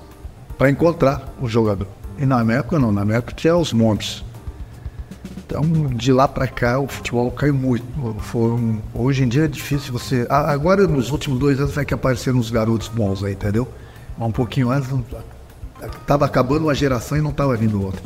para 0.56 0.70
encontrar 0.70 1.34
o 1.40 1.48
jogador. 1.48 1.88
E 2.18 2.24
na 2.24 2.40
época 2.54 2.78
não, 2.78 2.92
na 2.92 3.02
época 3.14 3.32
tinha 3.34 3.56
os 3.56 3.72
montes. 3.72 4.24
Então, 5.46 5.62
de 5.94 6.12
lá 6.12 6.26
para 6.26 6.48
cá, 6.48 6.78
o 6.80 6.88
futebol 6.88 7.30
caiu 7.30 7.54
muito. 7.54 7.84
Foram- 8.18 8.82
hoje 8.92 9.22
em 9.22 9.28
dia 9.28 9.44
é 9.44 9.48
difícil 9.48 9.92
você. 9.92 10.26
Agora, 10.28 10.86
nos 10.88 11.10
últimos 11.10 11.38
dois 11.38 11.60
anos, 11.60 11.76
é 11.78 11.84
que 11.84 11.94
apareceram 11.94 12.38
uns 12.38 12.50
garotos 12.50 12.88
bons 12.88 13.22
aí, 13.22 13.34
entendeu? 13.34 13.68
Mas 14.18 14.28
um 14.28 14.32
pouquinho 14.32 14.70
antes, 14.70 14.90
tava 16.06 16.24
acabando 16.24 16.62
uma 16.64 16.74
geração 16.74 17.16
e 17.16 17.20
não 17.20 17.30
tava 17.32 17.56
vindo 17.56 17.80
outra. 17.82 18.02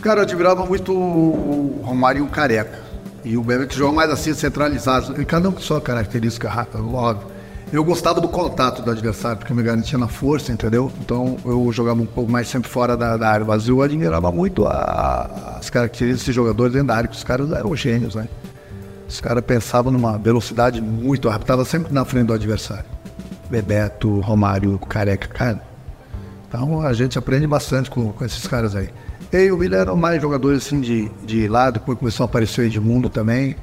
Cara, 0.00 0.20
eu 0.20 0.22
admirava 0.24 0.64
muito 0.64 0.92
o 0.94 1.82
Romário 1.84 2.20
e 2.20 2.22
o 2.22 2.28
Careca. 2.30 2.78
E 3.24 3.36
o 3.36 3.42
Bebeto 3.42 3.74
joga 3.76 3.92
mais 3.92 4.10
assim, 4.10 4.32
centralizado. 4.32 5.20
E 5.20 5.24
cada 5.26 5.48
um 5.48 5.52
com 5.52 5.60
sua 5.60 5.80
característica, 5.82 6.48
ra- 6.48 6.66
óbvio. 6.94 7.26
Eu 7.70 7.84
gostava 7.84 8.18
do 8.20 8.28
contato 8.28 8.80
do 8.82 8.90
adversário, 8.90 9.36
porque 9.38 9.52
me 9.52 9.62
garantia 9.62 9.98
na 9.98 10.08
força, 10.08 10.50
entendeu? 10.50 10.90
Então 11.00 11.36
eu 11.44 11.70
jogava 11.70 12.00
um 12.00 12.06
pouco 12.06 12.30
mais 12.32 12.48
sempre 12.48 12.68
fora 12.70 12.96
da, 12.96 13.16
da 13.18 13.28
área. 13.28 13.44
Mas 13.44 13.68
eu 13.68 13.82
admirava 13.82 14.32
muito 14.32 14.66
a- 14.66 15.56
as 15.58 15.68
características 15.68 16.20
desses 16.20 16.34
jogadores 16.34 16.72
dentro 16.72 16.88
da 16.88 16.96
área, 16.96 17.08
que 17.08 17.16
os 17.16 17.24
caras 17.24 17.50
eram 17.52 17.76
gênios, 17.76 18.14
né? 18.14 18.26
Os 19.06 19.20
caras 19.20 19.44
pensavam 19.44 19.92
numa 19.92 20.16
velocidade 20.16 20.80
muito 20.80 21.28
rápida, 21.28 21.44
estava 21.44 21.64
sempre 21.64 21.92
na 21.92 22.04
frente 22.06 22.26
do 22.28 22.32
adversário. 22.32 22.84
Bebeto, 23.50 24.18
Romário, 24.20 24.78
Careca, 24.78 25.28
cara. 25.28 25.62
Então 26.48 26.80
a 26.80 26.92
gente 26.94 27.18
aprende 27.18 27.46
bastante 27.46 27.90
com, 27.90 28.12
com 28.12 28.24
esses 28.24 28.46
caras 28.46 28.74
aí. 28.74 28.88
E 29.30 29.50
o 29.50 29.58
Miller 29.58 29.80
eram 29.80 29.96
mais 29.96 30.22
jogadores 30.22 30.66
assim 30.66 30.80
de, 30.80 31.10
de 31.24 31.46
lado, 31.48 31.74
depois 31.74 31.98
começou 31.98 32.24
a 32.24 32.26
aparecer 32.26 32.62
o 32.62 32.64
Edmundo 32.64 33.10
também. 33.10 33.56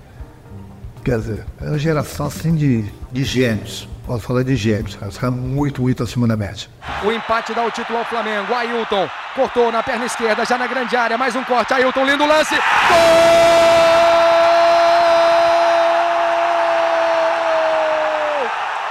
Quer 1.03 1.17
dizer, 1.19 1.45
é 1.59 1.69
uma 1.69 1.79
geração 1.79 2.27
assim 2.27 2.53
de, 2.55 2.85
de 3.12 3.24
gênios. 3.24 3.88
Posso 4.05 4.27
falar 4.27 4.43
de 4.43 4.55
gênios, 4.55 4.95
cara. 4.95 5.09
Os 5.09 5.17
caras 5.17 5.35
muito, 5.35 5.81
muito 5.81 6.03
acima 6.03 6.27
da 6.27 6.38
média. 6.38 6.69
O 7.03 7.12
empate 7.12 7.53
dá 7.53 7.63
o 7.63 7.71
título 7.71 7.97
ao 8.00 8.05
Flamengo. 8.05 8.53
Ailton 8.53 9.09
cortou 9.33 9.71
na 9.71 9.81
perna 9.81 10.05
esquerda, 10.05 10.45
já 10.45 10.57
na 10.57 10.67
grande 10.67 10.95
área. 10.95 11.17
Mais 11.17 11.35
um 11.35 11.43
corte. 11.43 11.74
Ailton, 11.74 12.05
lindo 12.05 12.24
lance. 12.25 12.55
Gol! 12.55 12.95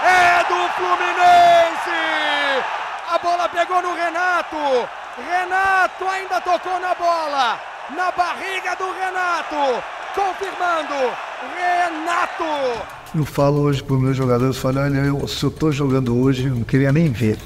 É 0.04 0.44
do 0.48 0.68
Fluminense! 0.74 2.64
A 3.12 3.18
bola 3.18 3.48
pegou 3.48 3.80
no 3.82 3.94
Renato. 3.94 4.88
Renato 5.30 6.04
ainda 6.08 6.40
tocou 6.40 6.80
na 6.80 6.92
bola. 6.94 7.60
Na 7.90 8.10
barriga 8.10 8.74
do 8.74 8.92
Renato. 8.92 9.80
Confirmando. 10.12 11.12
Renato! 11.54 13.03
Eu 13.14 13.24
falo 13.24 13.60
hoje 13.60 13.80
para 13.80 13.94
os 13.94 14.02
meus 14.02 14.16
jogadores, 14.16 14.56
eu 14.56 14.62
falo, 14.62 14.80
olha, 14.80 14.98
eu, 14.98 15.28
se 15.28 15.44
eu 15.44 15.48
estou 15.48 15.70
jogando 15.70 16.20
hoje, 16.20 16.46
eu 16.46 16.54
não 16.54 16.64
queria 16.64 16.90
nem 16.90 17.12
ver. 17.12 17.38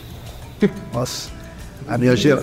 Nossa, 0.94 1.30
a 1.86 1.98
minha 1.98 2.16
gera, 2.16 2.40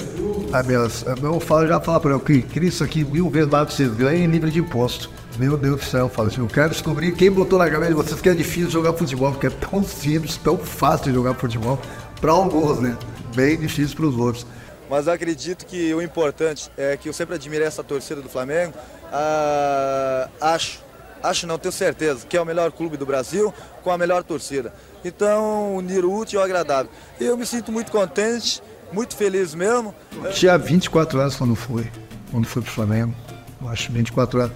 a 0.53 0.61
minha, 0.61 0.87
eu 1.23 1.39
falo, 1.39 1.67
já 1.67 1.81
falo 1.81 1.99
para 1.99 2.11
eu 2.11 2.19
que 2.19 2.43
queria 2.43 2.69
isso 2.69 2.83
aqui 2.83 3.03
mil 3.03 3.27
vezes 3.27 3.49
mais 3.49 3.67
que 3.69 3.73
vocês 3.73 3.91
ganhem 3.95 4.25
em 4.25 4.27
nível 4.27 4.49
de 4.51 4.59
imposto. 4.59 5.09
Meu 5.39 5.57
Deus 5.57 5.81
do 5.81 5.85
céu, 5.85 6.01
eu 6.01 6.09
falo 6.09 6.27
assim, 6.27 6.39
eu 6.39 6.47
quero 6.47 6.69
descobrir 6.69 7.13
quem 7.13 7.31
botou 7.31 7.57
na 7.57 7.67
cabeça 7.69 7.89
de 7.89 7.95
vocês 7.95 8.21
que 8.21 8.29
é 8.29 8.33
difícil 8.35 8.69
jogar 8.69 8.93
futebol, 8.93 9.31
porque 9.31 9.47
é 9.47 9.49
tão 9.49 9.83
simples, 9.83 10.37
tão 10.37 10.57
fácil 10.57 11.07
de 11.07 11.13
jogar 11.13 11.33
futebol 11.33 11.79
para 12.21 12.31
alguns, 12.31 12.79
né? 12.79 12.95
Bem 13.35 13.57
difícil 13.57 13.95
para 13.95 14.05
os 14.05 14.15
outros. 14.15 14.45
Mas 14.87 15.07
eu 15.07 15.13
acredito 15.13 15.65
que 15.65 15.93
o 15.95 16.01
importante 16.01 16.71
é 16.77 16.95
que 16.95 17.09
eu 17.09 17.13
sempre 17.13 17.33
admirei 17.33 17.65
essa 17.65 17.83
torcida 17.83 18.21
do 18.21 18.29
Flamengo. 18.29 18.73
Ah, 19.11 20.29
acho, 20.39 20.84
acho 21.29 21.45
não, 21.47 21.57
tenho 21.57 21.71
certeza, 21.71 22.25
que 22.27 22.35
é 22.37 22.41
o 22.41 22.45
melhor 22.45 22.71
clube 22.71 22.97
do 22.97 23.05
Brasil 23.05 23.53
com 23.83 23.91
a 23.91 23.97
melhor 23.97 24.23
torcida. 24.23 24.73
Então, 25.03 25.75
unir 25.75 26.03
o 26.03 26.13
útil 26.13 26.39
ao 26.39 26.45
agradável. 26.45 26.91
E 27.19 27.25
eu 27.25 27.37
me 27.37 27.45
sinto 27.45 27.71
muito 27.71 27.91
contente, 27.91 28.61
muito 28.91 29.15
feliz 29.15 29.53
mesmo. 29.53 29.93
Tinha 30.33 30.57
24 30.57 31.19
anos 31.19 31.35
quando 31.35 31.55
fui, 31.55 31.85
quando 32.31 32.45
fui 32.47 32.61
pro 32.61 32.71
Flamengo. 32.71 33.13
Eu 33.61 33.69
acho 33.69 33.91
24 33.91 34.41
anos. 34.41 34.53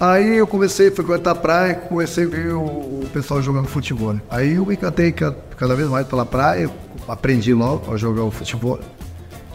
Aí 0.00 0.36
eu 0.38 0.46
comecei 0.46 0.88
a 0.88 0.92
frequentar 0.92 1.30
a 1.30 1.34
praia, 1.36 1.74
comecei 1.76 2.24
a 2.24 2.28
ver 2.28 2.52
o, 2.54 3.04
pessoal 3.12 3.40
jogando 3.40 3.68
futebol. 3.68 4.16
Aí 4.28 4.54
eu 4.54 4.66
me 4.66 4.74
encantei 4.74 5.12
ca- 5.12 5.32
cada 5.56 5.74
vez 5.76 5.88
mais 5.88 6.06
pela 6.06 6.26
praia, 6.26 6.68
aprendi 7.06 7.54
logo 7.54 7.92
a 7.94 7.96
jogar 7.96 8.22
o 8.24 8.30
futebol. 8.30 8.80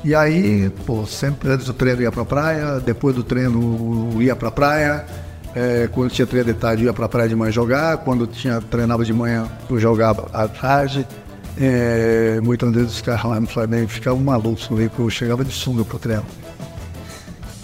E 0.01 0.15
aí, 0.15 0.69
pô, 0.85 1.05
sempre 1.05 1.49
antes 1.49 1.65
do 1.65 1.73
treino 1.73 2.01
ia 2.01 2.09
pra 2.11 2.23
praia, 2.23 2.79
depois 2.79 3.13
do 3.13 3.21
treino 3.21 4.15
ia 4.21 4.33
pra 4.33 4.49
praia. 4.49 5.05
É, 5.56 5.89
quando 5.91 6.12
tinha 6.12 6.27
treino 6.27 6.53
de 6.53 6.60
tarde, 6.60 6.84
eu 6.84 6.88
ia 6.88 6.94
pra 6.94 7.10
praia 7.10 7.27
de 7.27 7.36
manhã 7.36 7.51
jogar. 7.51 7.98
Quando 7.98 8.27
tinha 8.27 8.62
treinava 8.62 9.03
de 9.03 9.13
manhã, 9.13 9.48
eu 9.70 9.79
jogava 9.79 10.29
à 10.34 10.48
tarde. 10.48 11.08
É, 11.58 12.39
muitas 12.41 12.72
vezes 12.72 12.94
os 12.94 13.01
caras 13.01 13.24
lá 13.24 13.39
no 13.39 13.48
Flamengo 13.48 13.89
ficavam 13.89 14.20
malucos 14.20 14.68
comigo, 14.68 14.89
porque 14.89 15.01
eu 15.01 15.10
chegava 15.10 15.44
de 15.44 15.51
sunga 15.51 15.84
pro 15.84 16.00
treino. 16.00 16.25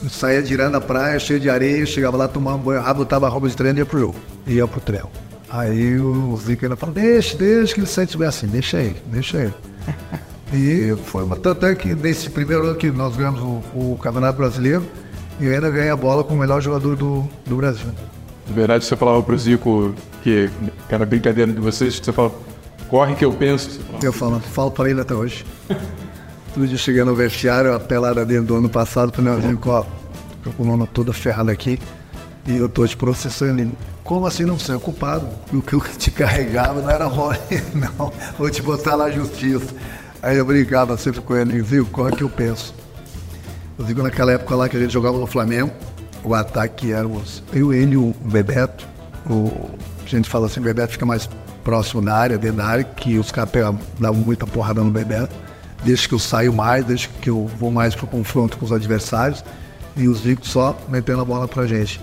Eu 0.04 0.10
saía 0.10 0.46
girando 0.46 0.76
a 0.76 0.82
praia, 0.82 1.18
cheio 1.20 1.40
de 1.40 1.50
areia, 1.50 1.86
chegava 1.86 2.18
lá, 2.18 2.28
tomava 2.28 2.58
um 2.58 2.62
banho 2.62 2.82
rápido, 2.82 2.98
botava 2.98 3.28
a 3.28 3.30
roupa 3.30 3.48
de 3.48 3.56
treino 3.56 3.80
e 3.80 3.82
ia 3.82 3.86
pro 3.86 4.00
jogo. 4.00 4.16
Ia 4.46 4.68
pro 4.68 4.82
treino. 4.82 5.10
Aí 5.50 5.98
o 6.00 6.36
Zico 6.38 6.66
ainda 6.66 6.76
falou, 6.76 6.94
deixa, 6.94 7.38
deixa 7.38 7.74
que 7.74 7.80
ele 7.80 7.88
sente 7.88 8.18
bem 8.18 8.28
assim, 8.28 8.48
deixa 8.48 8.78
ele, 8.82 9.02
deixa 9.08 9.38
ele. 9.38 9.54
E 10.54 10.96
foi 11.06 11.24
uma 11.24 11.36
tanto 11.36 11.66
é 11.66 11.74
que 11.74 11.94
nesse 11.96 12.30
primeiro 12.30 12.68
ano 12.68 12.76
que 12.76 12.92
nós 12.92 13.18
ganhamos 13.18 13.42
o, 13.42 13.94
o 13.94 14.00
Campeonato 14.02 14.38
Brasileiro, 14.38 14.86
eu 15.40 15.54
ainda 15.54 15.70
ganhei 15.70 15.90
a 15.90 15.96
bola 15.96 16.24
com 16.24 16.34
o 16.34 16.38
melhor 16.38 16.62
jogador 16.62 16.96
do, 16.96 17.28
do 17.46 17.56
Brasil. 17.56 17.88
De 18.48 18.54
verdade, 18.54 18.86
você 18.86 18.96
falava 18.96 19.22
pro 19.24 19.38
Zico 19.38 19.94
que, 20.22 20.50
que 20.88 20.96
era 20.96 21.06
brincadeira 21.06 21.52
de 21.52 21.60
vocês, 21.60 22.00
que 22.00 22.06
você 22.06 22.14
falava, 22.14 22.36
corre 22.90 23.16
que 23.16 23.26
eu 23.26 23.34
penso. 23.34 23.80
Eu 24.02 24.14
falo, 24.14 24.40
falo 24.40 24.72
para 24.72 24.90
ele 24.90 25.02
até 25.02 25.14
hoje. 25.14 25.46
Todo 26.54 26.68
dia 26.68 26.78
cheguei 26.78 27.04
no 27.04 27.16
vestiário, 27.16 27.74
a 27.74 27.80
pelada 27.80 28.26
dele 28.26 28.46
do 28.46 28.56
ano 28.56 28.70
passado, 28.70 29.12
falei, 29.12 29.32
não, 29.32 29.42
Zico, 29.42 29.70
ó, 29.70 29.84
tô 30.44 30.52
com 30.52 30.64
a 30.64 30.66
coluna 30.66 30.88
toda 30.88 31.12
ferrada 31.12 31.52
aqui 31.52 31.80
e 32.48 32.58
eu 32.58 32.70
tô 32.70 32.88
te 32.88 32.96
processando. 32.96 33.62
Ele, 33.62 33.72
como 34.04 34.26
assim 34.26 34.46
não 34.46 34.58
ser 34.58 34.80
culpado? 34.80 35.28
O 35.52 35.62
que 35.62 35.74
eu 35.74 35.82
te 35.98 36.12
carregava 36.12 36.82
não 36.82 36.90
era 36.90 37.10
mole, 37.10 37.40
não. 37.74 38.14
Vou 38.38 38.50
te 38.50 38.62
botar 38.62 38.96
na 38.96 39.10
justiça. 39.10 39.74
Aí 40.22 40.38
eu 40.38 40.46
brincava 40.46 40.98
sempre 40.98 41.22
com 41.22 41.36
ele, 41.36 41.62
viu, 41.62 41.88
é 42.08 42.16
que 42.16 42.24
eu 42.24 42.30
penso? 42.30 42.74
Eu 43.78 43.86
digo 43.86 44.02
naquela 44.02 44.32
época 44.32 44.56
lá 44.56 44.70
que 44.70 44.78
a 44.78 44.80
gente 44.80 44.94
jogava 44.94 45.18
no 45.18 45.28
Flamengo, 45.28 45.72
o 46.24 46.34
ataque 46.34 46.92
era 46.92 47.08
os, 47.08 47.44
eu, 47.54 47.74
ele 47.74 47.98
o 47.98 48.16
Bebeto. 48.22 48.88
O, 49.30 49.70
a 50.04 50.08
gente 50.08 50.30
fala 50.30 50.46
assim, 50.46 50.60
o 50.60 50.64
Bebeto 50.64 50.94
fica 50.94 51.06
mais 51.06 51.30
próximo 51.64 52.02
da 52.02 52.16
área, 52.16 52.38
dentro 52.38 52.58
da 52.58 52.66
área, 52.66 52.84
que 52.84 53.18
os 53.18 53.32
caras 53.32 53.52
davam 54.00 54.22
muita 54.22 54.48
porrada 54.48 54.82
no 54.82 54.92
Bebeto. 54.92 55.36
Desde 55.84 56.08
que 56.08 56.14
eu 56.14 56.20
saio 56.20 56.54
mais, 56.54 56.86
desde 56.86 57.10
que 57.10 57.30
eu 57.30 57.48
vou 57.60 57.70
mais 57.70 57.94
pro 57.94 58.08
confronto 58.08 58.58
com 58.58 58.66
os 58.66 58.72
adversários. 58.72 59.44
E 59.98 60.08
o 60.08 60.14
Zico 60.14 60.48
só 60.48 60.78
metendo 60.90 61.22
a 61.22 61.26
bola 61.26 61.48
pra 61.48 61.68
gente. 61.68 62.02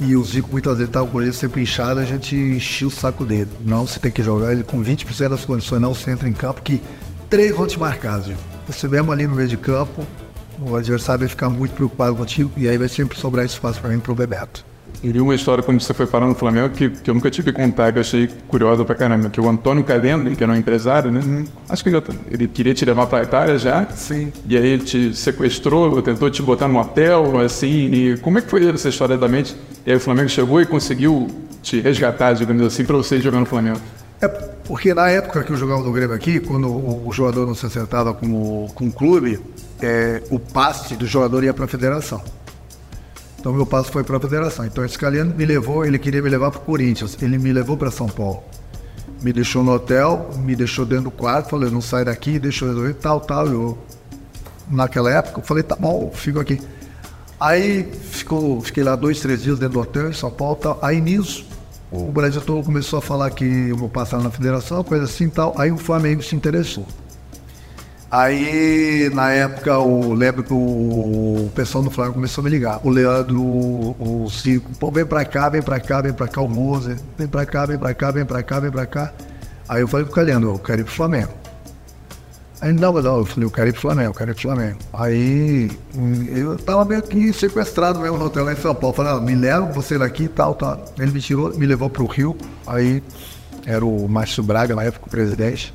E 0.00 0.16
o 0.16 0.24
Zico 0.24 0.50
muitas 0.50 0.74
vezes 0.74 0.88
estava 0.88 1.06
com 1.06 1.22
ele 1.22 1.32
sempre 1.32 1.62
inchado, 1.62 2.00
a 2.00 2.04
gente 2.04 2.34
enchia 2.34 2.86
o 2.86 2.90
saco 2.90 3.24
dele. 3.24 3.50
Não, 3.60 3.86
você 3.86 3.98
tem 3.98 4.10
que 4.10 4.22
jogar 4.22 4.52
ele 4.52 4.62
com 4.62 4.82
20% 4.82 5.28
das 5.28 5.44
condições, 5.44 5.80
não 5.80 5.94
você 5.94 6.10
entra 6.10 6.28
em 6.28 6.32
campo, 6.32 6.60
que 6.62 6.82
três 7.30 7.54
vão 7.54 7.66
te 7.66 7.78
marcar, 7.78 8.18
Zico. 8.20 8.40
Você 8.66 8.88
mesmo 8.88 9.10
ali 9.12 9.26
no 9.26 9.34
meio 9.34 9.48
de 9.48 9.56
campo, 9.56 10.06
o 10.60 10.76
adversário 10.76 11.20
vai 11.20 11.28
ficar 11.28 11.48
muito 11.48 11.72
preocupado 11.72 12.14
contigo 12.16 12.50
e 12.56 12.68
aí 12.68 12.78
vai 12.78 12.88
sempre 12.88 13.18
sobrar 13.18 13.44
espaço 13.44 13.80
para 13.80 13.90
mim 13.90 13.98
pro 13.98 14.14
Bebeto. 14.14 14.64
Eu 15.04 15.12
li 15.12 15.20
uma 15.20 15.34
história 15.34 15.62
quando 15.62 15.80
você 15.80 15.92
foi 15.92 16.06
parar 16.06 16.26
no 16.26 16.34
Flamengo 16.34 16.70
que, 16.70 16.88
que 16.88 17.10
eu 17.10 17.14
nunca 17.14 17.30
tive 17.30 17.52
que 17.52 17.60
contar, 17.60 17.92
que 17.92 17.98
eu 17.98 18.00
achei 18.00 18.28
curiosa 18.48 18.84
pra 18.84 18.94
caramba. 18.94 19.28
Que 19.28 19.40
o 19.40 19.48
Antônio 19.48 19.84
Cadendo, 19.84 20.34
que 20.34 20.42
era 20.42 20.52
um 20.52 20.56
empresário, 20.56 21.12
né? 21.12 21.44
Acho 21.68 21.84
que 21.84 21.90
ele, 21.90 22.02
ele 22.30 22.48
queria 22.48 22.74
te 22.74 22.84
levar 22.84 23.06
pra 23.06 23.22
Itália 23.22 23.58
já. 23.58 23.86
Sim. 23.90 24.32
E 24.48 24.56
aí 24.56 24.66
ele 24.66 24.84
te 24.84 25.14
sequestrou, 25.14 26.00
tentou 26.00 26.30
te 26.30 26.42
botar 26.42 26.66
num 26.66 26.78
hotel, 26.78 27.38
assim. 27.40 27.90
E 27.92 28.16
como 28.18 28.38
é 28.38 28.40
que 28.40 28.48
foi 28.48 28.68
essa 28.68 28.88
história 28.88 29.18
da 29.18 29.28
mente? 29.28 29.54
E 29.84 29.90
aí 29.90 29.96
o 29.96 30.00
Flamengo 30.00 30.28
chegou 30.28 30.60
e 30.60 30.66
conseguiu 30.66 31.28
te 31.62 31.78
resgatar, 31.80 32.32
digamos 32.32 32.64
assim, 32.64 32.84
pra 32.84 32.96
você 32.96 33.20
jogar 33.20 33.40
no 33.40 33.46
Flamengo. 33.46 33.80
É 34.20 34.28
porque 34.28 34.94
na 34.94 35.08
época 35.08 35.44
que 35.44 35.52
eu 35.52 35.56
jogava 35.56 35.82
no 35.82 35.92
Grêmio 35.92 36.16
aqui, 36.16 36.40
quando 36.40 36.68
o, 36.68 37.06
o 37.06 37.12
jogador 37.12 37.46
não 37.46 37.54
se 37.54 37.66
acertava 37.66 38.14
com 38.14 38.26
o, 38.26 38.68
com 38.74 38.88
o 38.88 38.92
clube, 38.92 39.38
é, 39.80 40.22
o 40.30 40.38
passe 40.38 40.96
do 40.96 41.06
jogador 41.06 41.44
ia 41.44 41.54
para 41.54 41.64
a 41.64 41.68
federação. 41.68 42.22
Então 43.38 43.52
meu 43.52 43.66
passe 43.66 43.90
foi 43.90 44.02
para 44.02 44.16
a 44.16 44.20
federação. 44.20 44.64
Então 44.64 44.84
esse 44.84 44.98
Caliano 44.98 45.34
me 45.34 45.44
levou, 45.44 45.84
ele 45.84 45.98
queria 45.98 46.20
me 46.20 46.28
levar 46.28 46.50
para 46.50 46.60
o 46.60 46.64
Corinthians, 46.64 47.16
ele 47.22 47.38
me 47.38 47.52
levou 47.52 47.76
para 47.76 47.90
São 47.90 48.08
Paulo. 48.08 48.42
Me 49.22 49.32
deixou 49.32 49.62
no 49.62 49.72
hotel, 49.72 50.30
me 50.38 50.54
deixou 50.54 50.84
dentro 50.84 51.04
do 51.04 51.10
quarto, 51.10 51.50
falou, 51.50 51.70
não 51.70 51.80
sai 51.80 52.04
daqui, 52.04 52.38
deixa 52.38 52.64
eu 52.64 52.68
resolver, 52.70 52.94
tal, 52.94 53.20
tal. 53.20 53.46
Eu, 53.46 53.78
naquela 54.68 55.10
época, 55.10 55.40
eu 55.40 55.44
falei, 55.44 55.62
tá 55.62 55.76
bom, 55.76 56.10
fico 56.12 56.40
aqui. 56.40 56.60
Aí 57.38 57.84
ficou, 57.84 58.60
fiquei 58.60 58.82
lá 58.82 58.96
dois, 58.96 59.20
três 59.20 59.42
dias 59.42 59.58
dentro 59.58 59.74
do 59.74 59.80
hotel 59.80 60.10
em 60.10 60.12
São 60.12 60.30
Paulo. 60.30 60.56
Tal. 60.56 60.78
Aí 60.82 61.00
nisso, 61.00 61.46
o 61.90 62.10
Brasil 62.10 62.40
todo 62.40 62.64
começou 62.64 62.98
a 62.98 63.02
falar 63.02 63.30
que 63.30 63.44
eu 63.44 63.76
vou 63.76 63.88
passar 63.88 64.20
na 64.22 64.30
federação, 64.30 64.82
coisa 64.82 65.04
assim 65.04 65.28
tal. 65.28 65.54
Aí 65.56 65.70
o 65.70 65.78
Flamengo 65.78 66.22
se 66.22 66.34
interessou. 66.34 66.86
Aí, 68.16 69.10
na 69.12 69.30
época, 69.30 69.72
eu 69.72 70.14
lembro 70.14 70.42
que 70.42 70.50
o, 70.50 71.50
pessoal 71.54 71.84
do 71.84 71.90
Flamengo 71.90 72.14
começou 72.14 72.40
a 72.40 72.44
me 72.46 72.48
ligar. 72.48 72.80
O 72.82 72.88
Leandro, 72.88 73.38
o, 73.38 74.24
o 74.24 74.30
Cico, 74.30 74.70
pô, 74.78 74.90
vem 74.90 75.04
pra 75.04 75.22
cá, 75.22 75.50
vem 75.50 75.60
pra 75.60 75.78
cá, 75.78 76.00
vem 76.00 76.14
pra 76.14 76.26
cá, 76.26 76.40
o 76.40 76.48
Moser, 76.48 76.96
vem 77.18 77.28
pra 77.28 77.44
cá, 77.44 77.66
vem 77.66 77.76
pra 77.76 77.92
cá, 77.92 78.10
vem 78.10 78.24
pra 78.24 78.42
cá, 78.42 78.58
vem 78.58 78.70
pra 78.70 78.86
cá. 78.86 79.12
Aí 79.68 79.82
eu 79.82 79.88
falei 79.88 80.06
pro 80.06 80.22
Leandro, 80.22 80.54
eu 80.54 80.58
quero 80.58 80.80
ir 80.80 80.84
pro 80.84 80.94
Flamengo. 80.94 81.30
Aí 82.62 82.72
não, 82.72 82.90
não, 82.90 83.18
eu 83.18 83.26
falei, 83.26 83.46
eu 83.46 83.50
quero 83.50 83.68
ir 83.68 83.72
pro 83.72 83.82
Flamengo, 83.82 84.08
eu 84.08 84.14
quero 84.14 84.30
ir 84.30 84.34
pro 84.34 84.42
Flamengo. 84.44 84.78
Aí 84.94 85.70
eu 86.34 86.56
tava 86.56 86.86
meio 86.86 87.02
que 87.02 87.34
sequestrado 87.34 88.00
mesmo 88.00 88.16
no 88.16 88.24
hotel 88.24 88.46
lá 88.46 88.54
em 88.54 88.56
São 88.56 88.74
Paulo. 88.74 88.96
Falei, 88.96 89.12
ah, 89.12 89.20
me 89.20 89.34
leva 89.34 89.66
você 89.72 89.98
daqui 89.98 90.22
e 90.22 90.28
tal, 90.28 90.54
tal. 90.54 90.82
Ele 90.98 91.10
me 91.10 91.20
tirou, 91.20 91.54
me 91.54 91.66
levou 91.66 91.90
pro 91.90 92.06
Rio. 92.06 92.34
Aí 92.66 93.02
era 93.66 93.84
o 93.84 94.08
Márcio 94.08 94.42
Braga, 94.42 94.74
na 94.74 94.84
época, 94.84 95.06
o 95.06 95.10
presidente. 95.10 95.74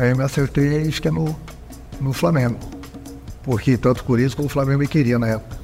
Aí 0.00 0.12
eu 0.12 0.16
me 0.16 0.24
acertei 0.24 0.88
acho 0.88 1.02
que 1.02 1.08
é 1.08 1.10
no, 1.10 1.36
no 2.00 2.14
Flamengo. 2.14 2.58
Porque 3.42 3.76
tanto 3.76 4.02
por 4.02 4.18
isso 4.18 4.34
como 4.34 4.46
o 4.46 4.50
Flamengo 4.50 4.78
me 4.78 4.88
queria 4.88 5.18
na 5.18 5.28
época. 5.28 5.58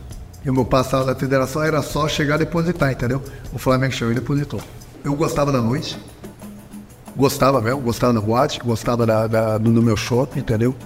E 0.44 0.50
o 0.50 0.52
meu 0.52 0.66
passado 0.66 1.06
da 1.06 1.14
federação 1.14 1.62
era 1.62 1.80
só 1.80 2.06
chegar 2.06 2.34
e 2.34 2.40
depositar, 2.40 2.92
entendeu? 2.92 3.22
O 3.50 3.58
Flamengo 3.58 3.94
chegou 3.94 4.12
e 4.12 4.14
depositou. 4.14 4.60
Eu 5.02 5.14
gostava 5.14 5.50
da 5.50 5.62
noite. 5.62 5.98
Gostava 7.16 7.62
mesmo, 7.62 7.80
gostava 7.80 8.12
da 8.12 8.20
boate, 8.20 8.60
gostava 8.60 9.06
da, 9.06 9.26
da, 9.26 9.56
do 9.56 9.82
meu 9.82 9.96
shopping, 9.96 10.40
entendeu? 10.40 10.76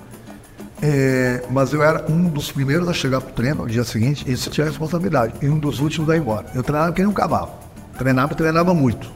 É, 0.81 1.45
mas 1.51 1.73
eu 1.73 1.83
era 1.83 2.09
um 2.09 2.29
dos 2.29 2.53
primeiros 2.53 2.89
a 2.89 2.93
chegar 2.93 3.21
pro 3.21 3.33
treino 3.33 3.65
no 3.65 3.69
dia 3.69 3.83
seguinte, 3.83 4.25
e 4.29 4.33
isso 4.33 4.49
tinha 4.49 4.65
responsabilidade. 4.65 5.35
E 5.43 5.49
um 5.49 5.59
dos 5.59 5.81
últimos 5.81 6.09
a 6.09 6.15
ir 6.15 6.21
embora. 6.21 6.47
Eu 6.55 6.63
treinava 6.63 6.93
que 6.93 7.01
nem 7.03 7.11
um 7.11 7.13
cavalo. 7.13 7.51
Treinava, 7.99 8.33
treinava 8.33 8.73
muito. 8.73 9.11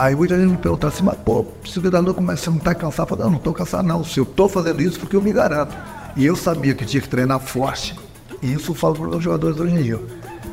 Aí 0.00 0.16
muita 0.16 0.34
gente 0.34 0.52
me 0.52 0.56
perguntava 0.56 0.94
assim, 0.94 1.04
mas 1.04 1.18
pô, 1.18 1.44
se 1.62 1.78
o 1.78 1.82
treinador 1.82 2.14
começa 2.14 2.48
a 2.48 2.50
não 2.50 2.56
estar 2.56 2.74
cansado, 2.74 3.04
eu 3.04 3.08
falei, 3.10 3.24
não, 3.24 3.32
não 3.32 3.36
estou 3.36 3.52
cansado 3.52 3.86
não. 3.86 4.02
Se 4.02 4.18
eu 4.18 4.24
estou 4.24 4.48
fazendo 4.48 4.80
isso, 4.80 4.98
porque 4.98 5.14
eu 5.14 5.20
me 5.20 5.30
garanto. 5.30 5.76
E 6.16 6.24
eu 6.24 6.34
sabia 6.34 6.74
que 6.74 6.86
tinha 6.86 7.02
que 7.02 7.08
treinar 7.08 7.38
forte. 7.38 7.94
E 8.42 8.50
isso 8.50 8.70
eu 8.70 8.74
falo 8.74 8.94
para 8.94 9.18
os 9.18 9.22
jogadores 9.22 9.60
hoje 9.60 9.74
em 9.74 9.82
dia. 9.82 10.00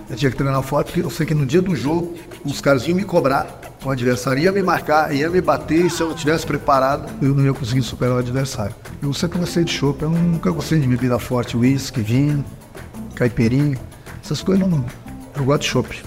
Eu 0.10 0.18
tinha 0.18 0.30
que 0.30 0.36
treinar 0.36 0.62
forte 0.64 0.88
porque 0.88 1.00
eu 1.00 1.10
sei 1.10 1.26
que 1.26 1.34
no 1.34 1.46
dia 1.46 1.62
do 1.62 1.74
jogo 1.78 2.14
os 2.44 2.60
caras 2.60 2.86
iam 2.90 2.98
me 2.98 3.06
cobrar, 3.06 3.48
o 3.86 3.90
adversário 3.90 4.44
ia 4.44 4.52
me 4.52 4.62
marcar, 4.62 5.16
ia 5.16 5.30
me 5.30 5.40
bater, 5.40 5.86
e 5.86 5.90
se 5.90 6.02
eu 6.02 6.08
não 6.08 6.16
estivesse 6.16 6.46
preparado, 6.46 7.10
eu 7.22 7.34
não 7.34 7.46
ia 7.46 7.54
conseguir 7.54 7.84
superar 7.84 8.16
o 8.16 8.20
adversário. 8.20 8.76
Eu 9.02 9.14
sempre 9.14 9.40
gostei 9.40 9.64
de 9.64 9.72
chopp, 9.72 10.04
eu 10.04 10.10
nunca 10.10 10.52
gostei 10.52 10.78
de 10.78 10.88
bebida 10.90 11.18
forte, 11.20 11.56
uísque, 11.56 12.02
vinho, 12.02 12.44
caipirinha, 13.16 13.78
essas 14.22 14.42
coisas 14.42 14.68
não. 14.68 14.84
Eu 15.38 15.46
gosto 15.46 15.62
de 15.62 15.70
chopp. 15.70 16.04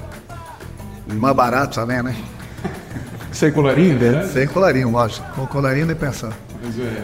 Mais 1.06 1.34
barato 1.34 1.76
também, 1.76 2.02
né? 2.02 2.14
Sem 3.32 3.52
colarinho, 3.52 3.98
né? 3.98 4.26
Sem 4.26 4.46
colarinho, 4.46 4.90
lógico. 4.90 5.26
Com 5.34 5.46
colarinho 5.46 5.86
nem 5.86 5.96
pensar. 5.96 6.32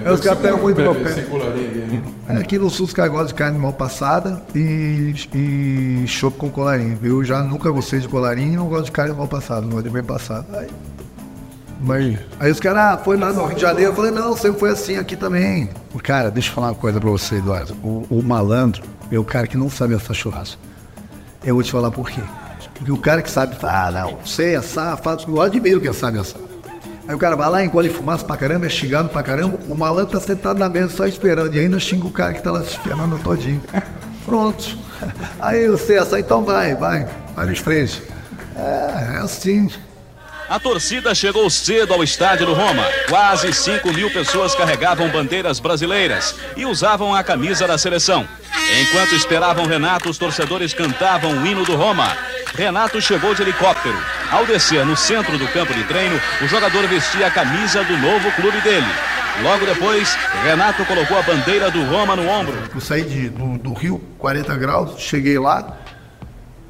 É, 0.04 0.12
os 0.12 0.20
caras 0.20 0.38
pegam 0.38 0.58
muito 0.58 0.80
meu 0.80 0.94
pé. 0.94 1.12
Sem 1.12 1.24
colarinho, 1.24 1.86
né? 1.86 2.02
É, 2.28 2.32
aqui 2.38 2.58
no 2.58 2.68
sul 2.68 2.86
os 2.86 2.92
caras 2.92 3.10
gostam 3.10 3.28
de 3.28 3.34
carne 3.34 3.58
mal 3.58 3.72
passada 3.72 4.42
e, 4.54 5.14
e 5.34 6.04
chopp 6.06 6.36
com 6.36 6.50
colarinho. 6.50 6.98
Eu 7.02 7.24
já 7.24 7.42
nunca 7.42 7.70
gostei 7.70 8.00
de 8.00 8.08
colarinho 8.08 8.52
e 8.52 8.56
não 8.56 8.68
gosto 8.68 8.86
de 8.86 8.92
carne 8.92 9.14
mal 9.14 9.28
passada, 9.28 9.62
não 9.62 9.70
gosto 9.70 9.84
de 9.84 9.90
bem 9.90 10.04
passada. 10.04 10.46
Aí, 10.58 10.68
mas, 11.80 12.18
aí 12.40 12.50
os 12.50 12.60
caras, 12.60 12.82
ah, 12.82 12.98
foi 13.02 13.16
lá 13.16 13.32
no 13.32 13.46
Rio 13.46 13.54
de 13.54 13.62
Janeiro. 13.62 13.90
Eu 13.90 13.94
falei, 13.94 14.10
não, 14.10 14.36
sempre 14.36 14.58
foi 14.58 14.70
assim 14.70 14.96
aqui 14.96 15.16
também. 15.16 15.70
Cara, 16.02 16.30
deixa 16.30 16.50
eu 16.50 16.54
falar 16.54 16.68
uma 16.68 16.74
coisa 16.74 17.00
pra 17.00 17.10
você, 17.10 17.36
Eduardo. 17.36 17.74
O, 17.82 18.06
o 18.10 18.22
malandro 18.22 18.82
é 19.10 19.18
o 19.18 19.24
cara 19.24 19.46
que 19.46 19.56
não 19.56 19.70
sabe 19.70 19.94
assar 19.94 20.14
churrasco. 20.14 20.60
Eu 21.44 21.54
vou 21.54 21.62
te 21.62 21.70
falar 21.70 21.90
por 21.90 22.10
quê. 22.10 22.20
Porque 22.76 22.92
o 22.92 22.96
cara 22.96 23.22
que 23.22 23.30
sabe, 23.30 23.56
ah, 23.62 23.90
não, 23.90 24.18
sei 24.24 24.54
assar, 24.54 24.96
faz, 24.98 25.24
eu 25.26 25.40
admiro 25.40 25.80
quem 25.80 25.92
sabe 25.92 26.18
assar. 26.18 26.40
Aí 27.08 27.14
o 27.14 27.18
cara 27.18 27.36
vai 27.36 27.48
lá, 27.48 27.64
engole 27.64 27.88
fumaça 27.88 28.24
pra 28.24 28.36
caramba, 28.36 28.66
é 28.66 28.68
xingado 28.68 29.08
pra 29.08 29.22
caramba, 29.22 29.58
o 29.68 29.74
malandro 29.74 30.18
tá 30.18 30.20
sentado 30.20 30.58
na 30.58 30.68
mesa 30.68 30.88
só 30.88 31.06
esperando, 31.06 31.54
e 31.54 31.60
ainda 31.60 31.78
xinga 31.78 32.06
o 32.06 32.10
cara 32.10 32.34
que 32.34 32.42
tá 32.42 32.50
lá 32.50 32.62
se 32.62 32.70
esperando 32.70 33.18
todinho. 33.22 33.62
Pronto. 34.26 34.76
Aí 35.38 35.64
eu 35.64 35.78
sei 35.78 35.98
assar, 35.98 36.18
então 36.18 36.44
vai, 36.44 36.74
vai, 36.74 37.08
vai 37.34 37.46
de 37.46 37.60
frente. 37.60 38.02
É, 38.56 39.14
é 39.14 39.18
assim. 39.18 39.70
A 40.48 40.60
torcida 40.60 41.14
chegou 41.14 41.48
cedo 41.50 41.92
ao 41.92 42.04
estádio 42.04 42.46
do 42.46 42.54
Roma. 42.54 42.84
Quase 43.08 43.52
5 43.52 43.92
mil 43.92 44.10
pessoas 44.10 44.54
carregavam 44.54 45.08
bandeiras 45.08 45.58
brasileiras 45.58 46.36
e 46.56 46.64
usavam 46.64 47.14
a 47.14 47.22
camisa 47.24 47.66
da 47.66 47.76
seleção. 47.76 48.26
Enquanto 48.80 49.14
esperavam 49.14 49.66
Renato, 49.66 50.08
os 50.08 50.18
torcedores 50.18 50.72
cantavam 50.72 51.42
o 51.42 51.46
hino 51.46 51.64
do 51.64 51.74
Roma. 51.74 52.16
Renato 52.56 53.00
chegou 53.00 53.34
de 53.34 53.42
helicóptero. 53.42 53.96
Ao 54.30 54.46
descer 54.46 54.84
no 54.84 54.96
centro 54.96 55.36
do 55.38 55.46
campo 55.48 55.74
de 55.74 55.84
treino, 55.84 56.18
o 56.42 56.48
jogador 56.48 56.86
vestia 56.86 57.26
a 57.26 57.30
camisa 57.30 57.84
do 57.84 57.96
novo 57.98 58.30
clube 58.32 58.60
dele. 58.62 58.86
Logo 59.42 59.66
depois, 59.66 60.16
Renato 60.42 60.84
colocou 60.86 61.18
a 61.18 61.22
bandeira 61.22 61.70
do 61.70 61.84
Roma 61.84 62.16
no 62.16 62.26
ombro. 62.26 62.54
Eu 62.74 62.80
saí 62.80 63.02
de, 63.04 63.28
do, 63.28 63.58
do 63.58 63.72
Rio, 63.74 64.02
40 64.18 64.56
graus, 64.56 64.98
cheguei 64.98 65.38
lá. 65.38 65.76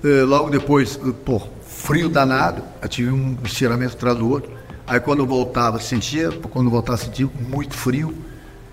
eh, 0.03 0.23
logo 0.25 0.51
depois, 0.51 0.99
eh, 1.07 1.13
pô, 1.25 1.41
frio 1.65 2.09
danado. 2.09 2.63
Eu 2.83 2.89
tive 2.89 3.11
um 3.11 3.39
estiramento 3.45 3.95
atrás 3.95 4.17
do 4.19 4.29
outro. 4.29 4.51
Aí 4.89 4.99
quando 4.99 5.21
eu 5.21 5.27
voltava, 5.27 5.79
sentia, 5.81 6.31
quando 6.51 6.69
voltava, 6.69 6.99
sentia 6.99 7.29
muito 7.49 7.75
frio. 7.77 8.13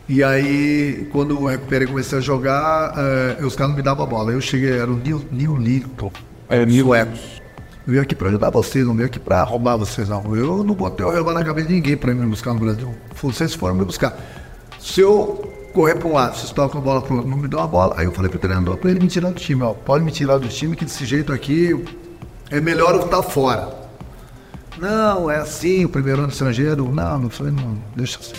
E 0.09 0.23
aí, 0.23 1.07
quando 1.11 1.35
eu 1.35 1.45
recuperei 1.45 1.87
comecei 1.87 2.17
a 2.17 2.21
jogar, 2.21 2.93
eh, 2.97 3.45
os 3.45 3.55
caras 3.55 3.69
não 3.69 3.77
me 3.77 3.83
davam 3.83 4.03
a 4.03 4.07
bola. 4.07 4.31
Eu 4.31 4.41
cheguei, 4.41 4.71
era 4.79 4.89
o 4.91 4.97
Neil, 4.97 5.23
Neil 5.31 5.55
Lincoln, 5.55 6.11
É, 6.49 6.65
Nilo. 6.65 6.89
sueco. 6.89 7.11
Eu 7.85 7.93
vim 7.93 7.99
aqui 7.99 8.15
pra 8.15 8.29
ajudar 8.29 8.49
vocês, 8.49 8.85
não 8.87 8.95
vim 8.95 9.03
aqui 9.03 9.19
pra 9.19 9.43
roubar 9.43 9.75
vocês, 9.75 10.07
não. 10.07 10.35
Eu 10.35 10.63
não 10.63 10.73
botei 10.73 11.05
o 11.05 11.09
revólver 11.09 11.39
na 11.39 11.45
cabeça 11.45 11.67
de 11.67 11.73
ninguém 11.73 11.97
pra 11.97 12.13
me 12.13 12.25
buscar 12.25 12.53
no 12.53 12.59
Brasil. 12.59 12.95
Vocês 13.21 13.53
foram 13.53 13.75
me 13.75 13.83
buscar. 13.83 14.17
Se 14.79 15.01
eu 15.01 15.51
correr 15.73 15.95
pra 15.95 16.07
um 16.07 16.13
lado, 16.13 16.37
vocês 16.37 16.51
tocam 16.51 16.79
a 16.79 16.83
bola 16.83 17.01
pro 17.01 17.15
outro, 17.15 17.29
não 17.29 17.37
me 17.37 17.47
dão 17.47 17.61
a 17.61 17.67
bola. 17.67 17.95
Aí 17.97 18.05
eu 18.05 18.11
falei 18.13 18.29
pro 18.29 18.39
treinador, 18.39 18.77
pra 18.77 18.89
ele 18.89 19.01
me 19.01 19.07
tirar 19.07 19.31
do 19.31 19.39
time, 19.39 19.63
ó. 19.63 19.73
Pode 19.73 20.03
me 20.03 20.11
tirar 20.11 20.37
do 20.37 20.47
time, 20.47 20.75
que 20.77 20.85
desse 20.85 21.05
jeito 21.05 21.33
aqui 21.33 21.83
é 22.49 22.61
melhor 22.61 22.95
eu 22.95 23.01
estar 23.05 23.21
fora. 23.21 23.69
Não, 24.77 25.29
é 25.29 25.37
assim, 25.37 25.83
o 25.83 25.89
primeiro 25.89 26.21
ano 26.21 26.31
estrangeiro. 26.31 26.89
Não, 26.89 27.19
não 27.19 27.29
falei, 27.29 27.51
não, 27.51 27.77
deixa 27.95 28.19
assim. 28.19 28.33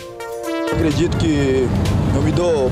Acredito 0.71 1.17
que 1.17 1.67
eu 2.15 2.21
me 2.23 2.31
dou 2.31 2.71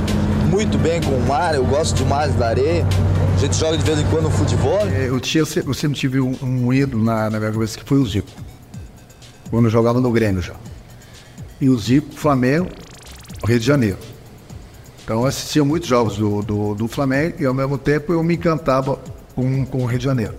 muito 0.50 0.78
bem 0.80 1.02
com 1.02 1.12
o 1.12 1.28
mar, 1.28 1.54
eu 1.54 1.66
gosto 1.66 1.96
demais 1.96 2.34
da 2.36 2.48
areia. 2.48 2.86
A 3.44 3.46
gente 3.46 3.58
joga 3.58 3.78
de 3.78 3.84
vez 3.84 4.00
em 4.00 4.06
quando 4.06 4.30
futebol. 4.30 4.80
É, 4.88 5.10
Eu, 5.10 5.20
tinha, 5.20 5.44
eu 5.66 5.74
sempre 5.74 6.00
tive 6.00 6.22
um, 6.22 6.34
um 6.42 6.72
ídolo 6.72 7.04
na, 7.04 7.30
na 7.30 7.40
minha 7.40 7.52
cabeça 7.52 7.78
que 7.78 7.84
foi 7.84 7.98
o 7.98 8.06
Zico. 8.06 8.30
Quando 9.50 9.66
eu 9.66 9.70
jogava 9.70 10.00
no 10.00 10.10
Grêmio 10.14 10.42
já. 10.42 10.56
E 11.60 11.68
o 11.68 11.78
Zico, 11.78 12.16
Flamengo, 12.16 12.70
Rio 13.46 13.60
de 13.60 13.66
Janeiro. 13.66 13.98
Então 15.04 15.20
eu 15.20 15.26
assistia 15.26 15.62
muitos 15.66 15.90
jogos 15.90 16.16
do, 16.16 16.42
do, 16.42 16.74
do 16.74 16.88
Flamengo 16.88 17.36
e 17.38 17.46
ao 17.46 17.54
mesmo 17.54 17.78
tempo 17.78 18.14
eu 18.14 18.24
me 18.24 18.36
encantava 18.36 18.98
com, 19.36 19.66
com 19.66 19.80
o 19.80 19.86
Rio 19.88 20.00
de 20.00 20.06
Janeiro. 20.06 20.36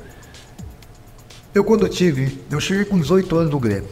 Eu 1.54 1.62
quando 1.62 1.84
eu 1.84 1.90
tive, 1.90 2.40
eu 2.50 2.58
cheguei 2.58 2.86
com 2.86 2.98
18 2.98 3.36
anos 3.36 3.50
no 3.50 3.60
Grêmio. 3.60 3.88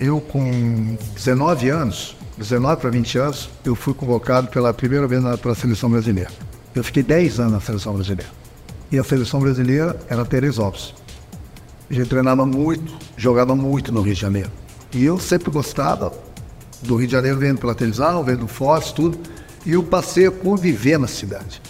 Eu 0.00 0.20
com 0.20 0.96
19 1.14 1.68
anos, 1.68 2.16
19 2.36 2.80
para 2.80 2.90
20 2.90 3.18
anos, 3.18 3.48
eu 3.64 3.76
fui 3.76 3.94
convocado 3.94 4.48
pela 4.48 4.74
primeira 4.74 5.06
vez 5.06 5.22
na, 5.22 5.38
pela 5.38 5.54
seleção 5.54 5.88
brasileira. 5.88 6.32
Eu 6.74 6.82
fiquei 6.82 7.02
10 7.02 7.40
anos 7.40 7.52
na 7.52 7.60
seleção 7.60 7.94
brasileira. 7.94 8.30
E 8.90 8.98
a 8.98 9.04
seleção 9.04 9.40
brasileira 9.40 9.98
era 10.08 10.24
Teresópolis. 10.24 10.94
A 11.90 11.94
gente 11.94 12.08
treinava 12.08 12.46
muito, 12.46 12.94
jogava 13.16 13.54
muito 13.54 13.92
no 13.92 14.00
Rio 14.00 14.14
de 14.14 14.20
Janeiro. 14.20 14.50
E 14.94 15.04
eu 15.04 15.18
sempre 15.18 15.50
gostava 15.50 16.12
do 16.82 16.96
Rio 16.96 17.06
de 17.06 17.12
Janeiro 17.12 17.38
vendo 17.38 17.58
pela 17.58 17.74
televisão, 17.74 18.24
vendo 18.24 18.46
fotos, 18.46 18.92
tudo. 18.92 19.18
E 19.64 19.72
eu 19.72 19.82
passei 19.82 20.26
a 20.26 20.30
conviver 20.30 20.98
na 20.98 21.06
cidade. 21.06 21.60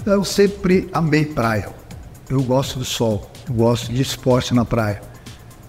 Então, 0.00 0.14
Eu 0.14 0.24
sempre 0.24 0.88
amei 0.92 1.24
praia. 1.24 1.68
Eu 2.28 2.42
gosto 2.42 2.78
do 2.78 2.84
sol, 2.84 3.30
eu 3.48 3.54
gosto 3.54 3.92
de 3.92 4.02
esporte 4.02 4.52
na 4.52 4.64
praia. 4.64 5.00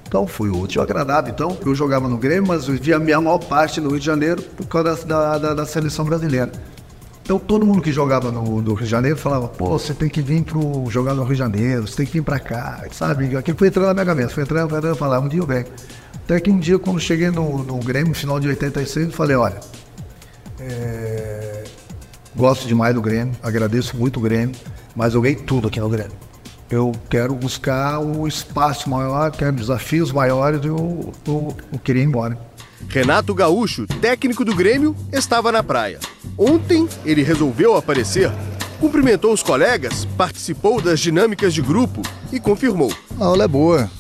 Então 0.08 0.26
foi 0.26 0.50
útil, 0.50 0.82
agradável. 0.82 1.32
Então 1.32 1.58
eu 1.64 1.76
jogava 1.76 2.08
no 2.08 2.18
Grêmio, 2.18 2.48
mas 2.48 2.68
eu 2.68 2.76
via 2.76 2.96
a 2.96 3.00
minha 3.00 3.22
maior 3.22 3.38
parte 3.38 3.80
no 3.80 3.90
Rio 3.90 4.00
de 4.00 4.06
Janeiro 4.06 4.42
por 4.42 4.66
causa 4.66 5.06
da, 5.06 5.38
da, 5.38 5.54
da 5.54 5.66
seleção 5.66 6.04
brasileira. 6.04 6.52
Então 7.30 7.38
todo 7.38 7.64
mundo 7.64 7.80
que 7.80 7.92
jogava 7.92 8.32
no, 8.32 8.60
no 8.60 8.74
Rio 8.74 8.86
de 8.86 8.90
Janeiro 8.90 9.16
falava, 9.16 9.48
pô, 9.48 9.78
você 9.78 9.94
tem 9.94 10.10
que 10.10 10.20
vir 10.20 10.42
pro, 10.42 10.90
jogar 10.90 11.14
no 11.14 11.22
Rio 11.22 11.34
de 11.34 11.38
Janeiro, 11.38 11.88
você 11.88 11.98
tem 11.98 12.06
que 12.08 12.14
vir 12.14 12.24
pra 12.24 12.40
cá, 12.40 12.84
sabe? 12.92 13.38
Aquilo 13.38 13.56
foi 13.56 13.68
entrando 13.68 13.86
na 13.86 13.94
minha 13.94 14.06
cabeça, 14.08 14.30
foi 14.30 14.42
entrando, 14.42 14.66
entrando, 14.66 14.88
eu 14.88 14.96
falava, 14.96 15.24
um 15.24 15.30
dia 15.30 15.40
eu 15.40 15.46
venho. 15.46 15.68
Até 16.16 16.40
que 16.40 16.50
um 16.50 16.58
dia, 16.58 16.80
quando 16.80 17.00
cheguei 17.00 17.30
no, 17.30 17.64
no 17.64 17.78
Grêmio, 17.78 18.10
no 18.10 18.16
final 18.16 18.40
de 18.40 18.48
86, 18.48 19.06
eu 19.06 19.12
falei, 19.12 19.36
olha, 19.36 19.60
é, 20.60 21.66
gosto 22.36 22.68
demais 22.68 22.96
do 22.96 23.02
Grêmio, 23.04 23.36
agradeço 23.44 23.96
muito 23.96 24.18
o 24.18 24.24
Grêmio, 24.24 24.56
mas 24.96 25.14
eu 25.14 25.22
ganhei 25.22 25.36
tudo 25.36 25.68
aqui 25.68 25.80
no 25.80 25.88
Grêmio. 25.88 26.18
Eu 26.68 26.94
quero 27.12 27.36
buscar 27.36 28.00
o 28.00 28.28
espaço 28.28 28.90
maior, 28.90 29.30
quero 29.30 29.52
desafios 29.52 30.12
maiores 30.12 30.62
e 30.64 30.68
eu, 30.68 31.14
eu, 31.28 31.56
eu 31.74 31.78
queria 31.78 32.02
ir 32.02 32.08
embora. 32.08 32.40
Renato 32.88 33.36
Gaúcho, 33.36 33.86
técnico 34.02 34.44
do 34.44 34.56
Grêmio, 34.56 34.96
estava 35.14 35.52
na 35.52 35.62
praia. 35.62 36.00
Ontem 36.40 36.88
ele 37.04 37.22
resolveu 37.22 37.76
aparecer, 37.76 38.32
cumprimentou 38.80 39.34
os 39.34 39.44
colegas, 39.44 40.06
participou 40.18 40.82
das 40.82 41.02
dinâmicas 41.02 41.54
de 41.54 41.62
grupo 41.62 42.02
e 42.32 42.40
confirmou. 42.40 42.94
A 43.20 43.26
aula 43.26 43.44
é 43.44 43.48
boa, 43.48 43.92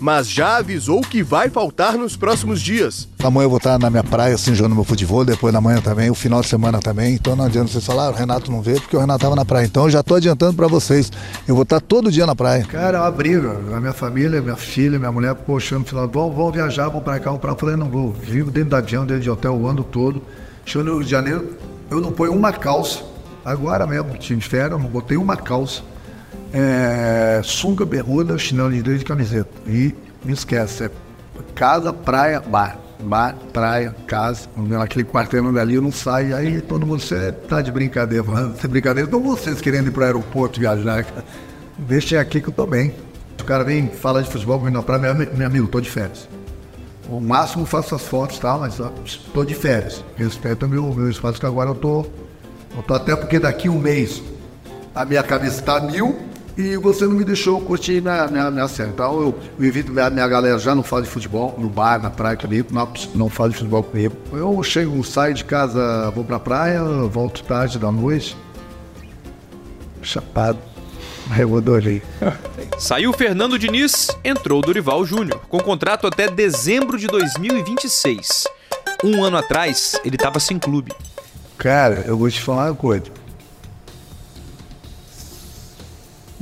mas 0.00 0.28
já 0.28 0.56
avisou 0.56 1.00
que 1.02 1.22
vai 1.22 1.48
faltar 1.48 1.96
nos 1.96 2.16
próximos 2.16 2.60
dias. 2.60 3.08
Amanhã 3.22 3.44
eu 3.44 3.48
vou 3.48 3.58
estar 3.58 3.78
na 3.78 3.88
minha 3.90 4.02
praia, 4.02 4.34
assim, 4.34 4.56
jogando 4.56 4.74
meu 4.74 4.82
futebol, 4.82 5.24
depois 5.24 5.54
da 5.54 5.60
manhã 5.60 5.80
também, 5.80 6.10
o 6.10 6.16
final 6.16 6.40
de 6.40 6.48
semana 6.48 6.80
também. 6.80 7.14
Então 7.14 7.36
não 7.36 7.44
adianta 7.44 7.68
vocês 7.68 7.86
falar, 7.86 8.06
ah, 8.06 8.10
o 8.10 8.12
Renato 8.12 8.50
não 8.50 8.60
veio 8.60 8.80
porque 8.80 8.96
o 8.96 9.00
Renato 9.00 9.18
estava 9.18 9.36
na 9.36 9.44
praia. 9.44 9.64
Então 9.64 9.84
eu 9.84 9.90
já 9.90 10.00
estou 10.00 10.16
adiantando 10.16 10.54
para 10.54 10.66
vocês. 10.66 11.12
Eu 11.46 11.54
vou 11.54 11.62
estar 11.62 11.80
todo 11.80 12.10
dia 12.10 12.26
na 12.26 12.34
praia. 12.34 12.64
Cara, 12.64 12.98
é 12.98 13.00
uma 13.02 13.10
briga. 13.12 13.56
A 13.72 13.78
minha 13.78 13.92
família, 13.92 14.42
minha 14.42 14.56
filha, 14.56 14.98
minha 14.98 15.12
mulher, 15.12 15.32
poxa, 15.36 15.78
no 15.78 15.84
final, 15.84 16.08
vão, 16.08 16.32
vão 16.32 16.50
viajar, 16.50 16.88
vão 16.88 17.00
para 17.00 17.20
cá, 17.20 17.30
vão 17.30 17.38
para 17.38 17.50
lá. 17.50 17.54
Eu 17.54 17.60
falei, 17.60 17.76
não 17.76 17.88
vou. 17.88 18.12
Vivo 18.12 18.50
dentro 18.50 18.70
do 18.70 18.76
avião, 18.76 19.06
dentro 19.06 19.22
de 19.22 19.30
hotel 19.30 19.54
o 19.54 19.68
ano 19.68 19.84
todo. 19.84 20.20
Chegando 20.66 20.88
no 20.88 20.94
Rio 20.96 21.04
de 21.04 21.10
Janeiro, 21.10 21.56
eu 21.90 22.00
não 22.00 22.12
ponho 22.12 22.32
uma 22.32 22.52
calça. 22.52 23.02
Agora 23.44 23.86
mesmo, 23.86 24.16
time 24.16 24.40
de 24.40 24.48
férias, 24.48 24.80
não 24.80 24.88
botei 24.88 25.16
uma 25.16 25.36
calça. 25.36 25.82
É, 26.52 27.40
sunga, 27.44 27.84
bermuda, 27.84 28.38
chinelo 28.38 28.70
de 28.70 28.82
dedo 28.82 29.00
e 29.00 29.04
camiseta. 29.04 29.50
E 29.66 29.94
me 30.24 30.32
esquece, 30.32 30.84
é 30.84 30.90
casa, 31.54 31.92
praia, 31.92 32.40
bar. 32.40 32.78
Bar, 33.02 33.36
praia, 33.52 33.94
casa, 34.06 34.48
aquele 34.82 35.04
quarteirão 35.04 35.52
dali 35.52 35.74
eu 35.74 35.82
não 35.82 35.92
saio, 35.92 36.34
aí 36.34 36.62
todo 36.62 36.86
mundo, 36.86 37.00
você 37.00 37.32
tá 37.32 37.60
de 37.60 37.70
brincadeira, 37.70 38.24
falando, 38.24 38.58
de 38.58 38.68
brincadeira, 38.68 39.06
então 39.06 39.20
vocês 39.20 39.60
querendo 39.60 39.88
ir 39.88 39.90
pro 39.90 40.04
aeroporto 40.04 40.58
viajar, 40.58 41.04
deixem 41.76 42.16
aqui 42.16 42.40
que 42.40 42.48
eu 42.48 42.52
tô 42.52 42.64
bem. 42.64 42.94
O 43.38 43.44
cara 43.44 43.62
vem 43.62 43.88
falar 43.88 44.22
de 44.22 44.30
futebol 44.30 44.58
comigo 44.58 44.74
na 44.74 44.82
praia, 44.82 45.12
meu, 45.12 45.36
meu 45.36 45.46
amigo, 45.46 45.66
tô 45.66 45.82
de 45.82 45.90
férias. 45.90 46.26
O 47.08 47.20
máximo 47.20 47.66
faço 47.66 47.94
as 47.94 48.02
fotos 48.02 48.38
e 48.38 48.40
tal, 48.40 48.60
mas 48.60 48.80
tô 49.32 49.44
de 49.44 49.54
férias. 49.54 50.02
Respeito 50.16 50.66
o 50.66 50.68
meu, 50.68 50.82
meu 50.94 51.10
espaço 51.10 51.38
que 51.38 51.46
agora 51.46 51.70
eu 51.70 51.74
tô, 51.74 52.06
eu 52.76 52.82
tô 52.86 52.94
até 52.94 53.14
porque 53.14 53.38
daqui 53.38 53.68
um 53.68 53.78
mês 53.78 54.22
a 54.94 55.04
minha 55.04 55.22
cabeça 55.22 55.60
tá 55.60 55.80
mil, 55.80 56.16
e 56.56 56.76
você 56.76 57.04
não 57.04 57.14
me 57.14 57.24
deixou 57.24 57.60
curtir 57.60 58.00
minha, 58.00 58.28
minha, 58.28 58.50
minha 58.50 58.68
série. 58.68 58.90
Então 58.90 59.20
eu, 59.20 59.34
eu 59.58 59.66
invito 59.66 59.92
minha, 59.92 60.08
minha 60.08 60.28
galera, 60.28 60.58
já 60.58 60.74
não 60.74 60.82
fala 60.82 61.02
de 61.02 61.08
futebol, 61.08 61.54
no 61.58 61.68
bar, 61.68 62.00
na 62.00 62.10
praia 62.10 62.36
comigo, 62.36 62.68
não, 62.70 62.88
não 63.14 63.28
fala 63.28 63.50
de 63.50 63.56
futebol 63.56 63.82
comigo. 63.82 64.14
Eu 64.32 64.62
chego, 64.62 65.02
saio 65.02 65.34
de 65.34 65.44
casa, 65.44 66.10
vou 66.14 66.24
pra 66.24 66.38
praia, 66.38 66.82
volto 67.10 67.42
tarde 67.42 67.78
da 67.78 67.90
noite, 67.90 68.36
chapado. 70.00 70.58
Eu 71.38 71.56
adorei. 71.56 72.02
Saiu 72.78 73.12
Fernando 73.12 73.58
Diniz, 73.58 74.08
entrou 74.22 74.60
Dorival 74.60 75.04
Júnior, 75.04 75.40
com 75.48 75.58
contrato 75.58 76.06
até 76.06 76.28
dezembro 76.28 76.98
de 76.98 77.06
2026. 77.06 78.44
Um 79.02 79.24
ano 79.24 79.36
atrás, 79.36 79.98
ele 80.04 80.16
estava 80.16 80.38
sem 80.38 80.58
clube. 80.58 80.92
Cara, 81.56 82.04
eu 82.06 82.16
vou 82.16 82.30
te 82.30 82.40
falar 82.40 82.66
uma 82.66 82.74
coisa. 82.74 83.06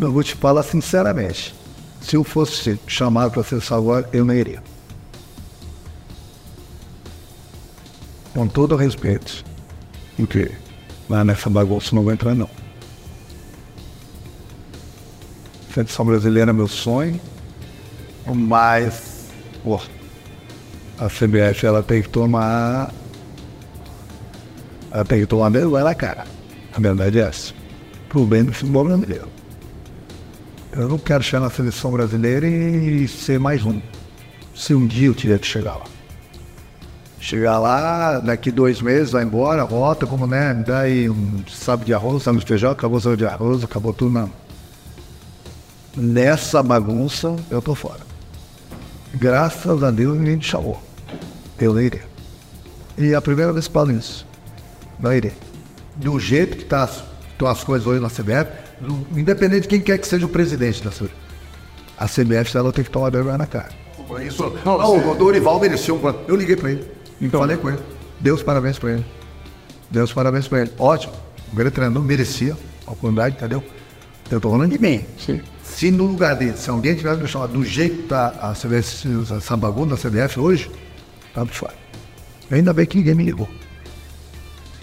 Eu 0.01 0.12
vou 0.12 0.23
te 0.23 0.35
falar 0.35 0.62
sinceramente. 0.62 1.55
Se 2.01 2.16
eu 2.16 2.25
fosse 2.25 2.79
chamado 2.87 3.31
para 3.31 3.45
ser 3.45 3.62
agora, 3.73 4.09
eu 4.12 4.25
não 4.25 4.35
iria. 4.35 4.62
Com 8.35 8.49
todo 8.49 8.73
o 8.73 8.77
respeito. 8.77 9.45
Porque 10.16 10.51
lá 11.09 11.25
nessa 11.25 11.49
bagunça 11.49 11.95
não 11.95 12.03
vou 12.03 12.12
entrar, 12.12 12.35
não. 12.35 12.51
Seleção 15.72 16.04
brasileira 16.04 16.50
é 16.50 16.52
meu 16.52 16.68
sonho, 16.68 17.18
mas 18.26 19.30
pô, 19.64 19.80
a 20.98 21.06
CBF 21.06 21.64
ela 21.64 21.82
tem 21.82 22.02
que 22.02 22.11
tomar. 22.11 22.92
Ela 24.90 25.04
tem 25.04 25.20
que 25.20 25.26
tomar 25.26 25.48
vergonha 25.48 25.85
na 25.85 25.94
cara. 25.94 26.26
A 26.74 26.80
verdade 26.80 27.18
é 27.18 27.22
essa. 27.22 27.54
Pro 28.08 28.26
bem 28.26 28.44
do 28.44 28.52
futebol 28.52 28.85
brasileiro. 28.85 29.28
Eu 30.72 30.88
não 30.88 30.98
quero 30.98 31.22
chegar 31.22 31.40
na 31.40 31.50
seleção 31.50 31.90
brasileira 31.90 32.46
e 32.46 33.08
ser 33.08 33.40
mais 33.40 33.64
um. 33.64 33.80
Se 34.54 34.74
um 34.74 34.87
dia 34.87 35.06
eu 35.06 35.14
tiver 35.14 35.38
que 35.38 35.46
chegar 35.46 35.76
lá. 35.76 35.85
Chegar 37.18 37.58
lá, 37.58 38.18
daqui 38.18 38.50
dois 38.50 38.82
meses, 38.82 39.12
vai 39.12 39.24
embora, 39.24 39.64
volta, 39.64 40.06
como 40.06 40.26
né, 40.26 40.52
me 40.52 40.64
dá 40.64 40.80
aí 40.80 41.08
um 41.08 41.42
sabe 41.48 41.85
de 41.85 41.94
arroz, 41.94 42.24
sabe 42.24 42.38
de 42.40 42.44
feijão, 42.44 42.72
acabou 42.72 42.98
o 42.98 43.00
sabe 43.00 43.16
de 43.16 43.24
arroz, 43.24 43.64
acabou 43.64 43.94
tudo, 43.94 44.12
não. 44.12 44.41
Nessa 45.96 46.62
bagunça, 46.62 47.37
eu 47.50 47.61
tô 47.61 47.74
fora. 47.74 48.00
Graças 49.14 49.83
a 49.83 49.90
Deus 49.90 50.16
ninguém 50.16 50.37
me 50.37 50.42
chamou. 50.42 50.83
Eu 51.61 51.74
não 51.74 51.81
irei. 51.81 52.02
E 52.96 53.12
é 53.12 53.14
a 53.14 53.20
primeira 53.20 53.52
vez 53.52 53.66
que 53.66 53.72
falo 53.72 53.90
isso. 53.90 54.26
Não 54.98 55.12
irei. 55.12 55.33
Do 55.96 56.18
jeito 56.18 56.57
que 56.57 56.64
tá, 56.64 56.88
estão 57.31 57.46
as 57.46 57.62
coisas 57.62 57.87
hoje 57.87 58.00
na 58.00 58.09
CBF, 58.09 58.50
independente 59.14 59.62
de 59.62 59.68
quem 59.68 59.81
quer 59.81 59.98
que 59.98 60.07
seja 60.07 60.24
o 60.24 60.28
presidente 60.28 60.83
da 60.83 60.90
CBF. 60.90 61.14
A 61.98 62.07
CBF 62.07 62.57
ela 62.57 62.72
tem 62.72 62.83
que 62.83 62.90
tomar 62.90 63.11
vergonha 63.11 63.38
na 63.38 63.46
cara. 63.46 63.70
Isso, 64.26 64.52
não, 64.64 64.78
não, 64.78 65.11
o 65.11 65.14
Dorival 65.14 65.61
mereceu. 65.61 66.00
Eu 66.26 66.37
liguei 66.37 66.57
para 66.57 66.72
ele. 66.72 66.90
Então. 67.20 67.40
Falei 67.40 67.57
com 67.57 67.68
ele. 67.70 67.78
Deus 68.18 68.42
parabéns 68.42 68.78
para 68.78 68.92
ele. 68.92 69.05
Deus 69.90 70.12
parabéns 70.12 70.48
para 70.48 70.62
ele. 70.62 70.72
Ótimo. 70.78 71.12
O 71.52 71.57
grande 71.57 71.72
treinador 71.72 72.02
merecia 72.02 72.57
a 72.87 72.92
oportunidade, 72.92 73.37
entendeu? 73.37 73.62
Eu 74.31 74.40
tô 74.40 74.50
falando 74.50 74.70
de 74.70 74.78
mim. 74.78 75.05
Sim. 75.18 75.40
Se 75.72 75.90
no 75.90 76.04
lugar 76.04 76.37
dele, 76.37 76.56
se 76.56 76.68
alguém 76.70 76.94
tivesse 76.94 77.20
me 77.20 77.26
chamado 77.26 77.54
do 77.54 77.64
jeito 77.64 78.02
que 78.02 78.08
tá 78.08 78.28
a 78.40 78.52
CBF, 78.52 79.08
essa 79.37 79.56
bagunça 79.56 79.96
da 79.96 79.96
CBF 79.96 80.38
hoje, 80.38 80.70
tá 81.35 81.42
de 81.42 81.50
fora. 81.50 81.74
Ainda 82.50 82.72
bem 82.72 82.87
que 82.87 82.98
ninguém 82.98 83.14
me 83.14 83.24
ligou. 83.24 83.48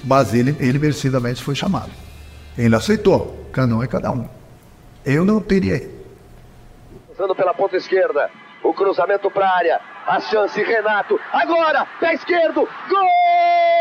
Mas 0.04 0.34
ele, 0.34 0.56
ele 0.60 0.80
merecidamente 0.80 1.44
foi 1.44 1.54
chamado. 1.54 1.92
Ele 2.58 2.76
aceitou. 2.76 3.48
Cada 3.54 3.74
um 3.74 3.84
é 3.84 3.88
cada 3.88 4.12
um. 4.12 4.28
Eu 5.06 5.24
não 5.24 5.40
teria. 5.40 5.90
Passando 7.08 7.36
pela 7.36 7.54
ponta 7.54 7.78
esquerda. 7.78 8.30
O 8.64 8.74
cruzamento 8.74 9.30
para 9.30 9.48
a 9.48 9.56
área. 9.56 9.80
A 10.08 10.20
chance, 10.20 10.62
Renato. 10.62 11.20
Agora, 11.32 11.88
pé 12.00 12.16
esquerdo. 12.16 12.68
Gol! 12.90 13.79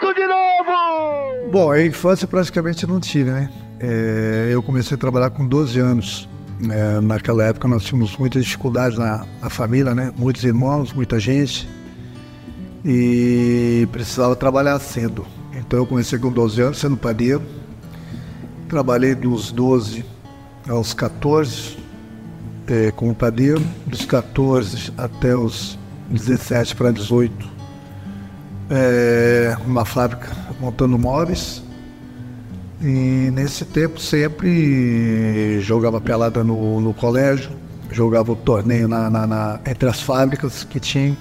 De 0.00 0.26
novo! 0.26 1.50
Bom, 1.50 1.70
a 1.70 1.82
infância 1.82 2.26
praticamente 2.26 2.86
não 2.86 3.00
tive, 3.00 3.30
né? 3.30 3.50
É, 3.80 4.48
eu 4.50 4.62
comecei 4.62 4.94
a 4.94 4.98
trabalhar 4.98 5.30
com 5.30 5.46
12 5.46 5.78
anos. 5.78 6.28
É, 6.70 7.00
naquela 7.00 7.44
época 7.44 7.68
nós 7.68 7.84
tínhamos 7.84 8.16
muitas 8.16 8.44
dificuldades 8.44 8.96
na, 8.98 9.26
na 9.40 9.50
família, 9.50 9.94
né? 9.94 10.12
Muitos 10.16 10.42
irmãos, 10.44 10.92
muita 10.92 11.20
gente 11.20 11.68
e 12.88 13.88
precisava 13.90 14.36
trabalhar 14.36 14.78
cedo. 14.78 15.26
Então 15.52 15.80
eu 15.80 15.86
comecei 15.86 16.18
com 16.20 16.30
12 16.30 16.62
anos 16.62 16.78
sendo 16.78 16.96
padeiro. 16.96 17.42
Trabalhei 18.68 19.14
dos 19.14 19.50
12 19.50 20.04
aos 20.68 20.94
14 20.94 21.78
é, 22.68 22.92
como 22.92 23.14
padeiro, 23.14 23.62
dos 23.86 24.04
14 24.04 24.92
até 24.96 25.36
os 25.36 25.76
17 26.08 26.76
para 26.76 26.92
18, 26.92 27.55
é, 28.70 29.56
uma 29.66 29.84
fábrica 29.84 30.28
montando 30.60 30.98
móveis. 30.98 31.62
E 32.80 33.30
nesse 33.32 33.64
tempo 33.64 33.98
sempre 33.98 35.60
jogava 35.60 36.00
pelada 36.00 36.44
no, 36.44 36.80
no 36.80 36.92
colégio, 36.92 37.50
jogava 37.90 38.32
o 38.32 38.36
torneio 38.36 38.86
na, 38.86 39.08
na, 39.08 39.26
na, 39.26 39.60
entre 39.66 39.88
as 39.88 40.00
fábricas 40.00 40.62
que 40.64 40.78
tinha 40.78 41.16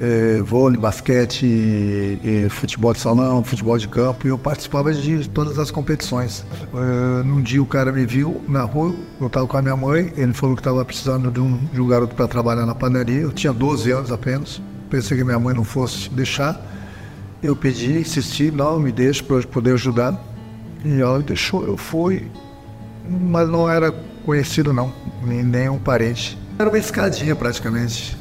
é, 0.00 0.40
vôlei, 0.40 0.80
basquete, 0.80 2.18
futebol 2.48 2.94
de 2.94 3.00
salão, 3.00 3.44
futebol 3.44 3.76
de 3.76 3.86
campo, 3.86 4.26
e 4.26 4.30
eu 4.30 4.38
participava 4.38 4.92
de 4.94 5.28
todas 5.28 5.58
as 5.58 5.70
competições. 5.70 6.44
É, 6.74 7.22
num 7.22 7.42
dia 7.42 7.62
o 7.62 7.66
cara 7.66 7.92
me 7.92 8.06
viu 8.06 8.40
na 8.48 8.62
rua, 8.62 8.94
eu 9.20 9.26
estava 9.26 9.46
com 9.46 9.56
a 9.58 9.62
minha 9.62 9.76
mãe, 9.76 10.10
ele 10.16 10.32
falou 10.32 10.56
que 10.56 10.60
estava 10.60 10.82
precisando 10.84 11.30
de 11.30 11.38
um, 11.38 11.58
de 11.70 11.80
um 11.80 11.86
garoto 11.86 12.14
para 12.14 12.26
trabalhar 12.26 12.64
na 12.64 12.74
padaria, 12.74 13.20
eu 13.20 13.32
tinha 13.32 13.52
12 13.52 13.90
anos 13.90 14.10
apenas, 14.10 14.62
pensei 14.90 15.16
que 15.16 15.24
minha 15.24 15.38
mãe 15.38 15.54
não 15.54 15.64
fosse 15.64 16.10
deixar, 16.10 16.60
eu 17.42 17.54
pedi, 17.56 17.98
insisti, 17.98 18.50
não, 18.50 18.78
me 18.78 18.92
deixe 18.92 19.22
para 19.22 19.36
eu 19.36 19.46
poder 19.46 19.74
ajudar, 19.74 20.20
e 20.84 21.00
ela 21.00 21.18
me 21.18 21.24
deixou, 21.24 21.64
eu 21.64 21.76
fui, 21.76 22.30
mas 23.08 23.48
não 23.48 23.70
era 23.70 23.92
conhecido 24.26 24.72
não, 24.72 24.92
nem, 25.24 25.42
nem 25.42 25.68
um 25.68 25.78
parente. 25.78 26.36
Era 26.58 26.68
uma 26.68 26.78
escadinha 26.78 27.34
praticamente. 27.34 28.18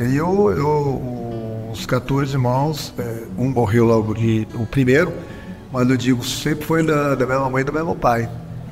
Aí 0.00 0.16
eu, 0.16 0.50
eu, 0.52 1.70
os 1.72 1.84
14 1.84 2.32
irmãos, 2.32 2.94
é, 2.96 3.24
um 3.36 3.50
morreu 3.50 3.84
logo 3.84 4.14
de, 4.14 4.46
o 4.54 4.64
primeiro, 4.64 5.12
mas 5.72 5.88
eu 5.90 5.96
digo, 5.96 6.24
sempre 6.24 6.64
foi 6.64 6.84
da, 6.84 7.16
da 7.16 7.26
mesma 7.26 7.50
mãe 7.50 7.62
e 7.62 7.64
do 7.64 7.72
mesmo 7.72 7.96
pai, 7.96 8.30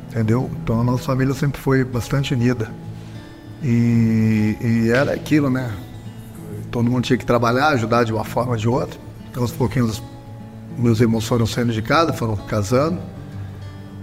entendeu? 0.08 0.48
Então 0.62 0.80
a 0.80 0.84
nossa 0.84 1.02
família 1.02 1.34
sempre 1.34 1.60
foi 1.60 1.82
bastante 1.82 2.34
unida. 2.34 2.70
E, 3.62 4.56
e 4.60 4.90
era 4.90 5.12
aquilo, 5.12 5.50
né? 5.50 5.72
Todo 6.72 6.90
mundo 6.90 7.04
tinha 7.04 7.18
que 7.18 7.26
trabalhar, 7.26 7.68
ajudar 7.68 8.02
de 8.02 8.12
uma 8.12 8.24
forma 8.24 8.52
ou 8.52 8.56
de 8.56 8.66
outra. 8.66 8.98
Então, 9.30 9.42
aos 9.42 9.52
pouquinhos, 9.52 10.02
meus 10.76 11.00
irmãos 11.00 11.26
foram 11.26 11.46
saindo 11.46 11.72
de 11.72 11.82
casa, 11.82 12.14
foram 12.14 12.34
casando. 12.34 12.98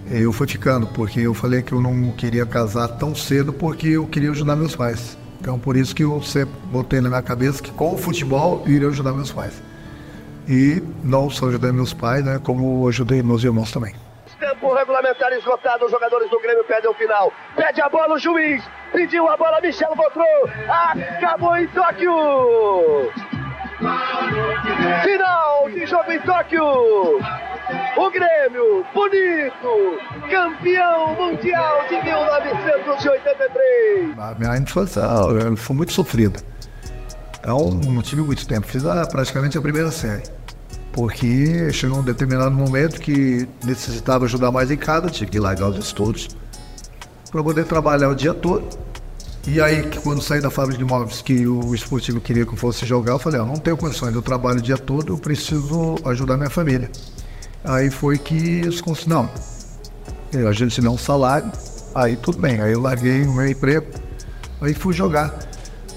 Eu 0.10 0.32
fui 0.32 0.48
ficando, 0.48 0.88
porque 0.88 1.20
eu 1.20 1.34
falei 1.34 1.64
que 1.64 1.74
eu 1.74 1.82
não 1.82 2.12
queria 2.12 2.46
casar 2.46 2.88
tão 2.88 3.14
cedo, 3.16 3.52
porque 3.52 3.88
eu 3.88 4.06
queria 4.06 4.30
ajudar 4.32 4.56
meus 4.56 4.76
pais. 4.76 5.18
Então, 5.42 5.58
por 5.58 5.76
isso 5.76 5.96
que 5.96 6.04
eu 6.04 6.22
sempre 6.22 6.54
botei 6.72 7.02
na 7.02 7.10
minha 7.10 7.22
cabeça 7.24 7.62
que 7.62 7.72
com 7.72 7.96
o 7.96 7.98
futebol 7.98 8.64
eu 8.66 8.72
iria 8.72 8.88
ajudar 8.90 9.14
meus 9.14 9.32
pais. 9.32 9.54
E 10.48 10.82
não 11.04 11.30
só 11.30 11.48
ajudei 11.48 11.72
meus 11.72 11.94
pais, 11.94 12.24
né, 12.24 12.40
como 12.44 12.88
ajudei 12.88 13.24
meus 13.24 13.44
irmãos 13.44 13.72
também. 13.72 13.94
Tempo 14.40 14.74
regulamentar 14.74 15.34
esgotado. 15.34 15.86
Os 15.86 15.92
jogadores 15.92 16.30
do 16.30 16.40
Grêmio 16.40 16.64
pedem 16.64 16.90
o 16.90 16.94
final. 16.94 17.34
Pede 17.56 17.82
a 17.82 17.90
bola 17.90 18.16
o 18.16 18.20
juiz. 18.20 18.64
Pediu 18.92 19.28
a 19.28 19.36
bola, 19.36 19.60
Michel 19.62 19.94
Votrou. 19.96 20.50
Acabou 20.70 21.58
em 21.58 21.68
Tóquio. 21.68 23.12
Final 25.04 25.70
de 25.70 25.86
jogo 25.86 26.12
em 26.12 26.20
Tóquio. 26.22 27.20
O 27.98 28.10
Grêmio, 28.10 28.86
bonito, 28.94 30.00
campeão 30.30 31.16
mundial 31.16 31.86
de 31.90 32.02
1983. 32.02 34.18
A 34.18 34.36
minha 34.40 34.58
infância 34.58 35.02
foi 35.58 35.76
muito 35.76 35.92
sofrida. 35.92 36.40
Então, 37.40 37.72
não 37.72 38.02
tive 38.02 38.22
muito 38.22 38.48
tempo. 38.48 38.66
Fiz 38.66 38.84
praticamente 39.12 39.58
a 39.58 39.62
primeira 39.62 39.92
série. 39.92 40.24
Porque 40.92 41.72
chegou 41.72 42.00
um 42.00 42.04
determinado 42.04 42.52
momento 42.52 43.00
que 43.00 43.48
necessitava 43.64 44.26
ajudar 44.26 44.52
mais 44.52 44.72
em 44.72 44.78
casa, 44.78 45.10
tinha 45.10 45.30
que 45.30 45.40
largar 45.40 45.70
os 45.70 45.78
estudos 45.78 46.28
para 47.32 47.44
poder 47.44 47.66
trabalhar 47.66 48.10
o 48.10 48.16
dia 48.16 48.34
todo. 48.34 48.68
E 49.48 49.62
aí, 49.62 49.90
quando 50.04 50.22
saí 50.22 50.42
da 50.42 50.50
fábrica 50.50 50.78
de 50.78 50.84
imóveis, 50.84 51.22
que 51.22 51.48
o 51.48 51.74
esportivo 51.74 52.20
queria 52.20 52.46
que 52.46 52.52
eu 52.52 52.58
fosse 52.58 52.86
jogar, 52.86 53.14
eu 53.14 53.20
falei: 53.20 53.40
ah, 53.40 53.46
não 53.46 53.56
tenho 53.56 53.78
condições, 53.78 54.14
eu 54.14 54.22
trabalho 54.22 54.60
o 54.60 54.62
dia 54.62 54.78
todo, 54.78 55.14
eu 55.14 55.18
preciso 55.18 55.96
ajudar 56.06 56.38
minha 56.38 56.50
família. 56.50 56.90
Aí 57.64 57.90
foi 57.90 58.18
que 58.18 58.36
eles 58.36 58.82
não, 59.06 59.30
a 60.48 60.52
gente 60.52 60.80
dá 60.82 60.90
um 60.90 60.98
salário, 60.98 61.52
aí 61.96 62.16
tudo 62.16 62.38
bem, 62.40 62.62
aí 62.62 62.72
eu 62.72 62.82
larguei 62.82 63.24
o 63.24 63.34
meu 63.34 63.48
emprego, 63.48 63.88
aí 64.62 64.74
fui 64.74 64.94
jogar. 64.94 65.38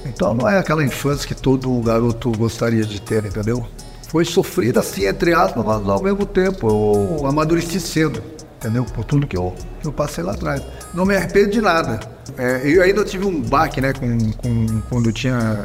Então 0.05 0.35
não 0.35 0.49
é 0.49 0.59
aquela 0.59 0.85
infância 0.85 1.27
que 1.27 1.35
todo 1.35 1.81
garoto 1.81 2.33
gostaria 2.33 2.85
de 2.85 3.01
ter, 3.01 3.25
entendeu? 3.25 3.67
Foi 4.13 4.27
sofrida 4.27 4.81
assim, 4.81 5.07
entre 5.07 5.33
aspas, 5.33 5.65
mas 5.65 5.89
ao 5.89 6.03
mesmo 6.03 6.27
tempo 6.27 6.69
eu 6.69 7.27
amadureci 7.27 7.81
cedo, 7.81 8.23
entendeu? 8.59 8.85
Por 8.85 9.07
tudo 9.07 9.27
que 9.27 9.35
eu, 9.35 9.55
que 9.81 9.89
eu 9.89 9.93
passei 9.93 10.23
lá 10.23 10.33
atrás. 10.33 10.63
Não 10.93 11.07
me 11.07 11.17
arrependo 11.17 11.51
de 11.51 11.63
nada. 11.63 11.99
É, 12.37 12.61
eu 12.63 12.83
ainda 12.83 13.07
tive 13.07 13.25
um 13.25 13.41
baque, 13.41 13.81
né, 13.81 13.95
com, 13.95 14.33
com, 14.33 14.83
quando 14.91 15.07
eu 15.07 15.15
tinha 15.15 15.63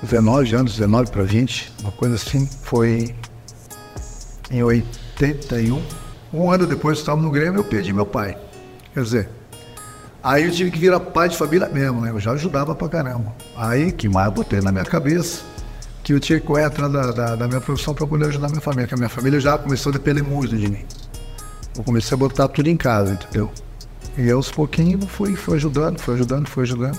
19 0.00 0.56
anos, 0.56 0.72
19 0.72 1.10
para 1.10 1.22
20, 1.22 1.74
uma 1.82 1.92
coisa 1.92 2.14
assim, 2.14 2.48
foi 2.62 3.14
em 4.50 4.62
81. 4.62 5.82
Um 6.32 6.50
ano 6.50 6.66
depois 6.66 6.96
que 6.96 7.02
estava 7.02 7.20
no 7.20 7.30
Grêmio, 7.30 7.60
eu 7.60 7.64
perdi 7.64 7.92
meu 7.92 8.06
pai. 8.06 8.38
Quer 8.94 9.02
dizer, 9.02 9.28
aí 10.22 10.44
eu 10.44 10.50
tive 10.50 10.70
que 10.70 10.78
virar 10.78 10.98
pai 10.98 11.28
de 11.28 11.36
família 11.36 11.68
mesmo, 11.68 12.00
né? 12.00 12.08
Eu 12.08 12.20
já 12.20 12.32
ajudava 12.32 12.74
pra 12.74 12.88
caramba. 12.88 13.34
Aí 13.54 13.92
que 13.92 14.08
mais 14.08 14.28
eu 14.28 14.32
botei 14.32 14.62
na 14.62 14.72
minha 14.72 14.86
cabeça 14.86 15.49
que 16.10 16.14
eu 16.14 16.18
tinha 16.18 16.40
que 16.40 16.58
atrás 16.58 16.92
da, 16.92 17.12
da, 17.12 17.36
da 17.36 17.46
minha 17.46 17.60
profissão 17.60 17.94
para 17.94 18.04
poder 18.04 18.26
ajudar 18.26 18.48
minha 18.48 18.60
família, 18.60 18.88
que 18.88 18.94
a 18.94 18.96
minha 18.96 19.08
família 19.08 19.38
já 19.38 19.56
começou 19.56 19.90
a 19.90 19.92
depender 19.92 20.22
muito 20.22 20.56
de 20.56 20.68
mim. 20.68 20.84
Eu 21.76 21.84
comecei 21.84 22.16
a 22.16 22.18
botar 22.18 22.48
tudo 22.48 22.68
em 22.68 22.76
casa, 22.76 23.12
entendeu? 23.12 23.48
E 24.18 24.28
aos 24.28 24.50
pouquinhos 24.50 25.04
fui, 25.04 25.36
fui 25.36 25.54
ajudando, 25.54 26.00
fui 26.00 26.14
ajudando, 26.14 26.48
fui 26.48 26.64
ajudando. 26.64 26.98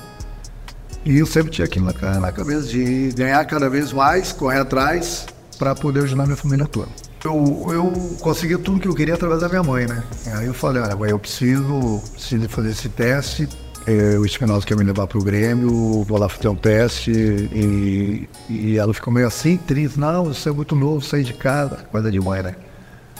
E 1.03 1.17
eu 1.17 1.25
sempre 1.25 1.51
tinha 1.51 1.65
aquilo 1.65 1.87
na, 1.87 2.19
na 2.21 2.31
cabeça 2.31 2.67
de 2.67 3.11
ganhar 3.11 3.43
cada 3.43 3.69
vez 3.69 3.91
mais, 3.91 4.31
correr 4.31 4.59
atrás 4.59 5.25
para 5.59 5.75
poder 5.75 6.03
ajudar 6.03 6.23
minha 6.23 6.37
família 6.37 6.65
toda. 6.65 6.87
Eu, 7.25 7.67
eu 7.69 8.17
consegui 8.21 8.57
tudo 8.59 8.79
que 8.79 8.87
eu 8.87 8.95
queria 8.95 9.15
através 9.15 9.41
da 9.41 9.49
minha 9.49 9.61
mãe, 9.61 9.87
né? 9.87 10.01
Aí 10.35 10.45
eu 10.45 10.53
falei, 10.53 10.81
olha, 10.81 11.09
eu 11.09 11.19
preciso, 11.19 12.01
preciso 12.13 12.47
fazer 12.47 12.69
esse 12.69 12.87
teste. 12.87 13.49
É, 13.87 14.17
o 14.17 14.25
Espinosa 14.25 14.65
quer 14.65 14.77
me 14.77 14.83
levar 14.83 15.07
para 15.07 15.17
o 15.17 15.23
Grêmio, 15.23 16.03
vou 16.03 16.17
lá 16.17 16.29
fazer 16.29 16.47
um 16.47 16.55
teste. 16.55 17.11
E, 17.11 18.29
e 18.49 18.77
ela 18.77 18.93
ficou 18.93 19.13
meio 19.13 19.27
assim, 19.27 19.57
triste. 19.57 19.99
Não, 19.99 20.25
você 20.25 20.49
é 20.49 20.51
muito 20.51 20.75
novo, 20.75 21.01
sair 21.01 21.23
de 21.23 21.33
casa. 21.33 21.77
Coisa 21.91 22.11
de 22.11 22.19
mãe, 22.19 22.43
né? 22.43 22.55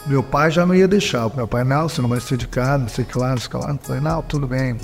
Meu 0.05 0.23
pai 0.23 0.51
já 0.51 0.65
não 0.65 0.75
ia 0.75 0.87
deixar. 0.87 1.29
Meu 1.35 1.47
pai, 1.47 1.63
não, 1.63 1.89
você 1.89 2.01
não 2.01 2.09
vai 2.09 2.19
sair 2.19 2.37
de 2.37 2.47
casa, 2.47 2.79
não 2.79 2.89
sei 2.89 3.03
o 3.03 3.07
que 3.07 3.17
lá, 3.17 3.29
não 3.29 3.37
sei 3.37 3.47
o 3.47 3.49
que 3.49 3.57
lá. 3.57 3.71
Eu 3.71 3.79
falei, 3.81 4.01
não, 4.01 4.21
tudo 4.21 4.47
bem. 4.47 4.77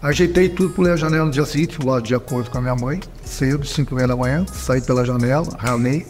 Ajeitei 0.00 0.48
tudo, 0.48 0.72
pulei 0.72 0.92
a 0.92 0.96
janela 0.96 1.24
no 1.24 1.30
dia 1.32 1.44
seguinte, 1.44 1.84
lá 1.84 2.00
de 2.00 2.14
acordo 2.14 2.50
com 2.50 2.58
a 2.58 2.60
minha 2.60 2.76
mãe, 2.76 3.00
cedo, 3.24 3.66
5 3.66 3.96
h 3.96 4.06
da 4.06 4.16
manhã, 4.16 4.46
saí 4.46 4.80
pela 4.80 5.04
janela, 5.04 5.48
ralei, 5.58 6.06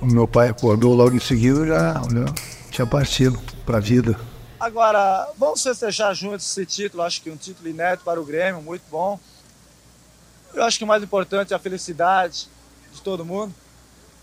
o 0.00 0.06
meu 0.06 0.28
pai 0.28 0.48
acordou 0.48 0.94
logo 0.94 1.16
em 1.16 1.20
seguida 1.20 1.66
já 1.66 1.94
né, 2.12 2.24
tinha 2.70 2.86
partido 2.86 3.38
para 3.66 3.78
a 3.78 3.80
vida. 3.80 4.16
Agora, 4.60 5.26
vamos 5.38 5.62
festejar 5.62 6.14
juntos 6.14 6.44
esse 6.44 6.66
título, 6.66 7.02
acho 7.02 7.22
que 7.22 7.30
um 7.30 7.36
título 7.36 7.66
inédito 7.66 8.04
para 8.04 8.20
o 8.20 8.24
Grêmio, 8.24 8.60
muito 8.60 8.82
bom. 8.90 9.18
Eu 10.52 10.62
acho 10.64 10.76
que 10.76 10.84
o 10.84 10.86
mais 10.86 11.02
importante 11.02 11.54
é 11.54 11.56
a 11.56 11.58
felicidade 11.58 12.46
de 12.92 13.00
todo 13.00 13.24
mundo. 13.24 13.54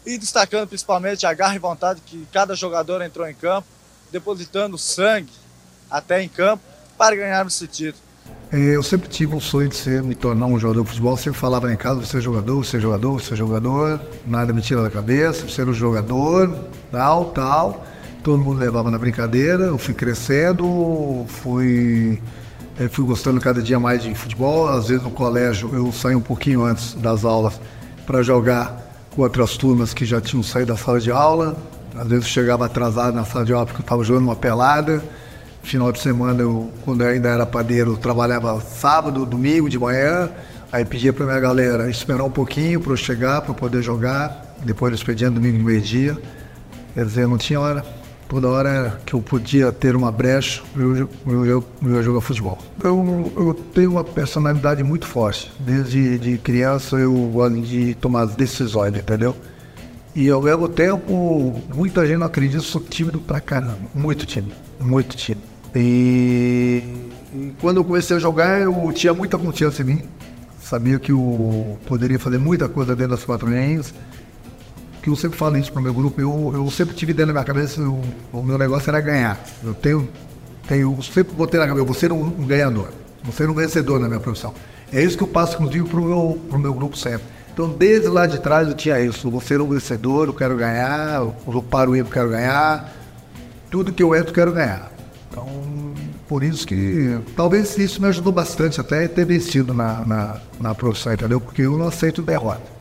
E 0.06 0.16
destacando 0.16 0.68
principalmente 0.68 1.26
a 1.26 1.34
garra 1.34 1.56
e 1.56 1.60
vontade 1.60 2.02
que 2.06 2.28
cada 2.32 2.54
jogador 2.54 3.02
entrou 3.02 3.28
em 3.28 3.34
campo, 3.34 3.68
depositando 4.12 4.78
sangue 4.78 5.34
até 5.90 6.22
em 6.22 6.30
campo 6.30 6.64
para 6.96 7.16
ganhar 7.16 7.46
esse 7.48 7.68
título. 7.68 8.04
É, 8.52 8.58
eu 8.58 8.84
sempre 8.84 9.10
tive 9.10 9.36
um 9.36 9.42
sonho 9.42 9.70
de 9.70 9.76
ser, 9.76 10.04
me 10.04 10.14
tornar 10.14 10.46
um 10.46 10.60
jogador 10.60 10.84
de 10.84 10.90
futebol. 10.90 11.18
Sempre 11.18 11.40
falava 11.40 11.74
em 11.74 11.76
casa, 11.76 12.06
você 12.06 12.20
é 12.20 12.22
jogador, 12.22 12.64
você 12.64 12.78
é 12.78 12.80
jogador, 12.80 13.20
você 13.20 13.36
jogador. 13.36 14.00
Nada 14.26 14.54
me 14.54 14.62
tira 14.62 14.84
da 14.84 14.92
cabeça, 14.92 15.50
ser 15.50 15.68
um 15.68 15.74
jogador, 15.74 16.56
tal, 16.92 17.32
tal. 17.32 17.84
Todo 18.28 18.44
mundo 18.44 18.60
levava 18.60 18.92
na 18.92 18.98
brincadeira. 18.98 19.64
Eu 19.64 19.78
fui 19.78 19.94
crescendo, 19.94 21.24
fui, 21.30 22.22
é, 22.78 22.90
fui 22.90 23.06
gostando 23.06 23.40
cada 23.40 23.62
dia 23.62 23.80
mais 23.80 24.04
de 24.04 24.14
futebol. 24.14 24.68
Às 24.68 24.90
vezes 24.90 25.02
no 25.02 25.12
colégio 25.12 25.74
eu 25.74 25.94
saí 25.94 26.14
um 26.14 26.20
pouquinho 26.20 26.66
antes 26.66 26.94
das 26.96 27.24
aulas 27.24 27.58
para 28.06 28.22
jogar 28.22 28.86
com 29.16 29.22
outras 29.22 29.56
turmas 29.56 29.94
que 29.94 30.04
já 30.04 30.20
tinham 30.20 30.44
saído 30.44 30.74
da 30.74 30.78
sala 30.78 31.00
de 31.00 31.10
aula. 31.10 31.56
Às 31.96 32.06
vezes 32.06 32.26
eu 32.26 32.30
chegava 32.30 32.66
atrasado 32.66 33.16
na 33.16 33.24
sala 33.24 33.46
de 33.46 33.54
aula 33.54 33.66
porque 33.66 33.80
eu 33.80 33.86
estava 33.86 34.04
jogando 34.04 34.24
uma 34.24 34.36
pelada. 34.36 35.02
Final 35.64 35.94
de 35.94 36.00
semana, 36.02 36.42
eu, 36.42 36.70
quando 36.84 37.06
eu 37.06 37.08
ainda 37.08 37.30
era 37.30 37.46
padeiro, 37.46 37.94
eu 37.94 37.98
trabalhava 37.98 38.60
sábado, 38.60 39.26
domingo 39.26 39.70
de 39.70 39.80
manhã. 39.80 40.30
Aí 40.70 40.84
pedia 40.84 41.14
para 41.14 41.26
minha 41.26 41.40
galera 41.40 41.90
esperar 41.90 42.26
um 42.26 42.32
pouquinho 42.32 42.82
para 42.82 42.92
eu 42.92 42.98
chegar, 42.98 43.40
para 43.42 43.54
poder 43.54 43.82
jogar. 43.82 44.58
Depois 44.66 44.92
do 44.92 44.96
expediente, 44.96 45.36
domingo 45.36 45.64
meio-dia. 45.64 46.18
Quer 46.94 47.06
dizer, 47.06 47.26
não 47.26 47.38
tinha 47.38 47.62
hora. 47.62 47.86
Toda 48.30 48.50
hora 48.50 49.00
que 49.06 49.14
eu 49.14 49.22
podia 49.22 49.72
ter 49.72 49.96
uma 49.96 50.12
brecha, 50.12 50.62
eu, 50.76 50.96
eu, 50.98 51.64
eu, 51.82 52.02
eu 52.04 52.22
futebol. 52.22 52.58
Eu, 52.84 53.32
eu 53.38 53.54
tenho 53.74 53.92
uma 53.92 54.04
personalidade 54.04 54.84
muito 54.84 55.08
forte. 55.08 55.52
Desde 55.60 56.18
de 56.20 56.38
criança 56.38 56.98
eu 56.98 57.14
gosto 57.32 57.62
de 57.62 57.96
tomar 57.96 58.26
decisões, 58.26 58.94
entendeu? 58.96 59.36
E 60.14 60.30
ao 60.30 60.42
mesmo 60.42 60.68
tempo, 60.68 61.62
muita 61.74 62.06
gente 62.06 62.18
não 62.18 62.26
acredita, 62.26 62.58
eu 62.58 62.62
sou 62.62 62.82
tímido 62.82 63.20
pra 63.20 63.40
caramba. 63.40 63.78
Muito 63.94 64.26
tímido, 64.26 64.56
muito 64.80 65.16
tímido. 65.16 65.48
E, 65.76 66.84
e 67.34 67.54
quando 67.62 67.78
eu 67.78 67.86
comecei 67.86 68.18
a 68.18 68.20
jogar, 68.20 68.60
eu 68.60 68.92
tinha 68.94 69.14
muita 69.14 69.38
confiança 69.38 69.84
em 69.84 69.86
mim. 69.86 70.02
Sabia 70.60 71.00
que 71.00 71.12
eu 71.12 71.78
poderia 71.86 72.20
fazer 72.20 72.40
muita 72.40 72.68
coisa 72.68 72.96
dentro 72.96 73.12
das 73.12 73.24
quatro 73.24 73.48
linhas. 73.48 73.94
Que 75.08 75.12
eu 75.12 75.16
sempre 75.16 75.38
falo 75.38 75.58
isso 75.58 75.72
para 75.72 75.80
o 75.80 75.84
meu 75.84 75.94
grupo. 75.94 76.20
Eu, 76.20 76.52
eu 76.54 76.70
sempre 76.70 76.94
tive 76.94 77.14
dentro 77.14 77.28
da 77.28 77.40
minha 77.40 77.46
cabeça, 77.46 77.80
eu, 77.80 77.98
o 78.34 78.44
meu 78.44 78.58
negócio 78.58 78.90
era 78.90 79.00
ganhar. 79.00 79.42
Eu 79.64 79.74
tenho, 79.74 80.10
tenho 80.68 81.02
sempre 81.02 81.34
botei 81.34 81.58
na 81.58 81.66
cabeça, 81.66 81.86
vou 81.86 81.94
ser 81.94 82.12
um, 82.12 82.26
um 82.26 82.46
ganhador. 82.46 82.90
Vou 83.24 83.32
ser 83.32 83.50
um 83.50 83.54
vencedor 83.54 84.02
na 84.02 84.10
minha 84.10 84.20
profissão. 84.20 84.54
É 84.92 85.02
isso 85.02 85.16
que 85.18 85.24
eu 85.24 85.28
passo, 85.30 85.56
inclusive, 85.56 85.88
para 85.88 85.98
o 85.98 86.04
meu, 86.04 86.60
meu 86.60 86.74
grupo 86.74 86.98
sempre. 86.98 87.26
Então, 87.54 87.70
desde 87.70 88.10
lá 88.10 88.28
de 88.28 88.38
trás 88.42 88.68
eu 88.68 88.74
tinha 88.74 89.00
isso. 89.00 89.32
Vou 89.32 89.40
ser 89.40 89.62
um 89.62 89.70
vencedor, 89.70 90.28
eu 90.28 90.34
quero 90.34 90.58
ganhar. 90.58 91.22
Eu 91.22 91.64
para 91.64 91.90
o 91.90 91.96
erro, 91.96 92.10
eu 92.10 92.12
quero 92.12 92.30
ganhar. 92.30 92.94
Tudo 93.72 93.94
que 93.94 94.04
eu 94.04 94.14
entro, 94.14 94.32
eu 94.32 94.34
quero 94.34 94.52
ganhar. 94.52 94.92
Então, 95.32 95.48
por 96.28 96.44
isso 96.44 96.68
que 96.68 97.18
talvez 97.34 97.78
isso 97.78 98.02
me 98.02 98.10
ajudou 98.10 98.34
bastante 98.34 98.82
até 98.82 99.08
ter 99.08 99.24
vencido 99.24 99.74
na, 99.74 100.06
na, 100.06 100.38
na 100.60 100.76
profissão, 100.76 101.14
entendeu? 101.14 101.40
Porque 101.40 101.62
eu 101.62 101.78
não 101.78 101.88
aceito 101.88 102.22
derrota. 102.22 102.77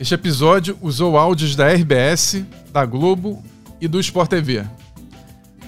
Este 0.00 0.14
episódio 0.14 0.78
usou 0.80 1.18
áudios 1.18 1.56
da 1.56 1.68
RBS, 1.72 2.44
da 2.72 2.86
Globo 2.86 3.42
e 3.80 3.88
do 3.88 3.98
Sport 3.98 4.30
TV. 4.30 4.64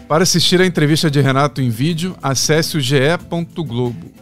Para 0.07 0.23
assistir 0.23 0.61
a 0.61 0.67
entrevista 0.67 1.11
de 1.11 1.21
Renato 1.21 1.61
em 1.61 1.69
vídeo, 1.69 2.17
acesse 2.23 2.77
o 2.77 2.81
ge.globo. 2.81 4.13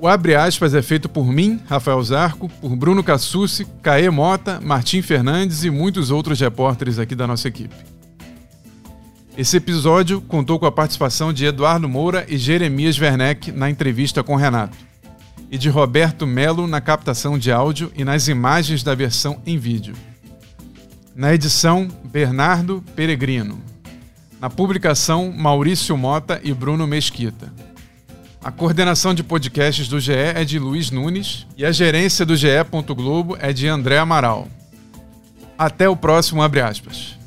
O 0.00 0.08
Abre 0.08 0.34
Aspas 0.34 0.74
é 0.74 0.80
feito 0.80 1.06
por 1.06 1.26
mim, 1.26 1.60
Rafael 1.66 2.02
Zarco, 2.02 2.48
por 2.48 2.74
Bruno 2.74 3.04
Cassucci, 3.04 3.66
Caê 3.82 4.08
Mota, 4.08 4.58
Martim 4.58 5.02
Fernandes 5.02 5.64
e 5.64 5.70
muitos 5.70 6.10
outros 6.10 6.40
repórteres 6.40 6.98
aqui 6.98 7.14
da 7.14 7.26
nossa 7.26 7.46
equipe. 7.46 7.74
Esse 9.36 9.58
episódio 9.58 10.22
contou 10.22 10.58
com 10.58 10.66
a 10.66 10.72
participação 10.72 11.30
de 11.30 11.44
Eduardo 11.44 11.88
Moura 11.88 12.24
e 12.26 12.38
Jeremias 12.38 12.98
Werneck 12.98 13.52
na 13.52 13.68
entrevista 13.68 14.22
com 14.22 14.34
Renato, 14.34 14.76
e 15.52 15.58
de 15.58 15.68
Roberto 15.68 16.26
Melo 16.26 16.66
na 16.66 16.80
captação 16.80 17.38
de 17.38 17.52
áudio 17.52 17.92
e 17.94 18.06
nas 18.06 18.26
imagens 18.26 18.82
da 18.82 18.94
versão 18.94 19.38
em 19.44 19.58
vídeo. 19.58 19.94
Na 21.14 21.34
edição, 21.34 21.88
Bernardo 22.02 22.82
Peregrino. 22.96 23.62
Na 24.40 24.48
publicação, 24.48 25.30
Maurício 25.30 25.94
Mota 25.94 26.40
e 26.42 26.54
Bruno 26.54 26.86
Mesquita. 26.86 27.52
A 28.42 28.50
coordenação 28.50 29.12
de 29.12 29.22
podcasts 29.22 29.88
do 29.88 30.00
GE 30.00 30.14
é 30.14 30.42
de 30.42 30.58
Luiz 30.58 30.90
Nunes 30.90 31.46
e 31.54 31.66
a 31.66 31.70
gerência 31.70 32.24
do 32.24 32.34
GE. 32.34 32.48
Globo 32.96 33.36
é 33.38 33.52
de 33.52 33.68
André 33.68 33.98
Amaral. 33.98 34.48
Até 35.58 35.86
o 35.86 35.94
próximo 35.94 36.42
Abre 36.42 36.62
Aspas. 36.62 37.21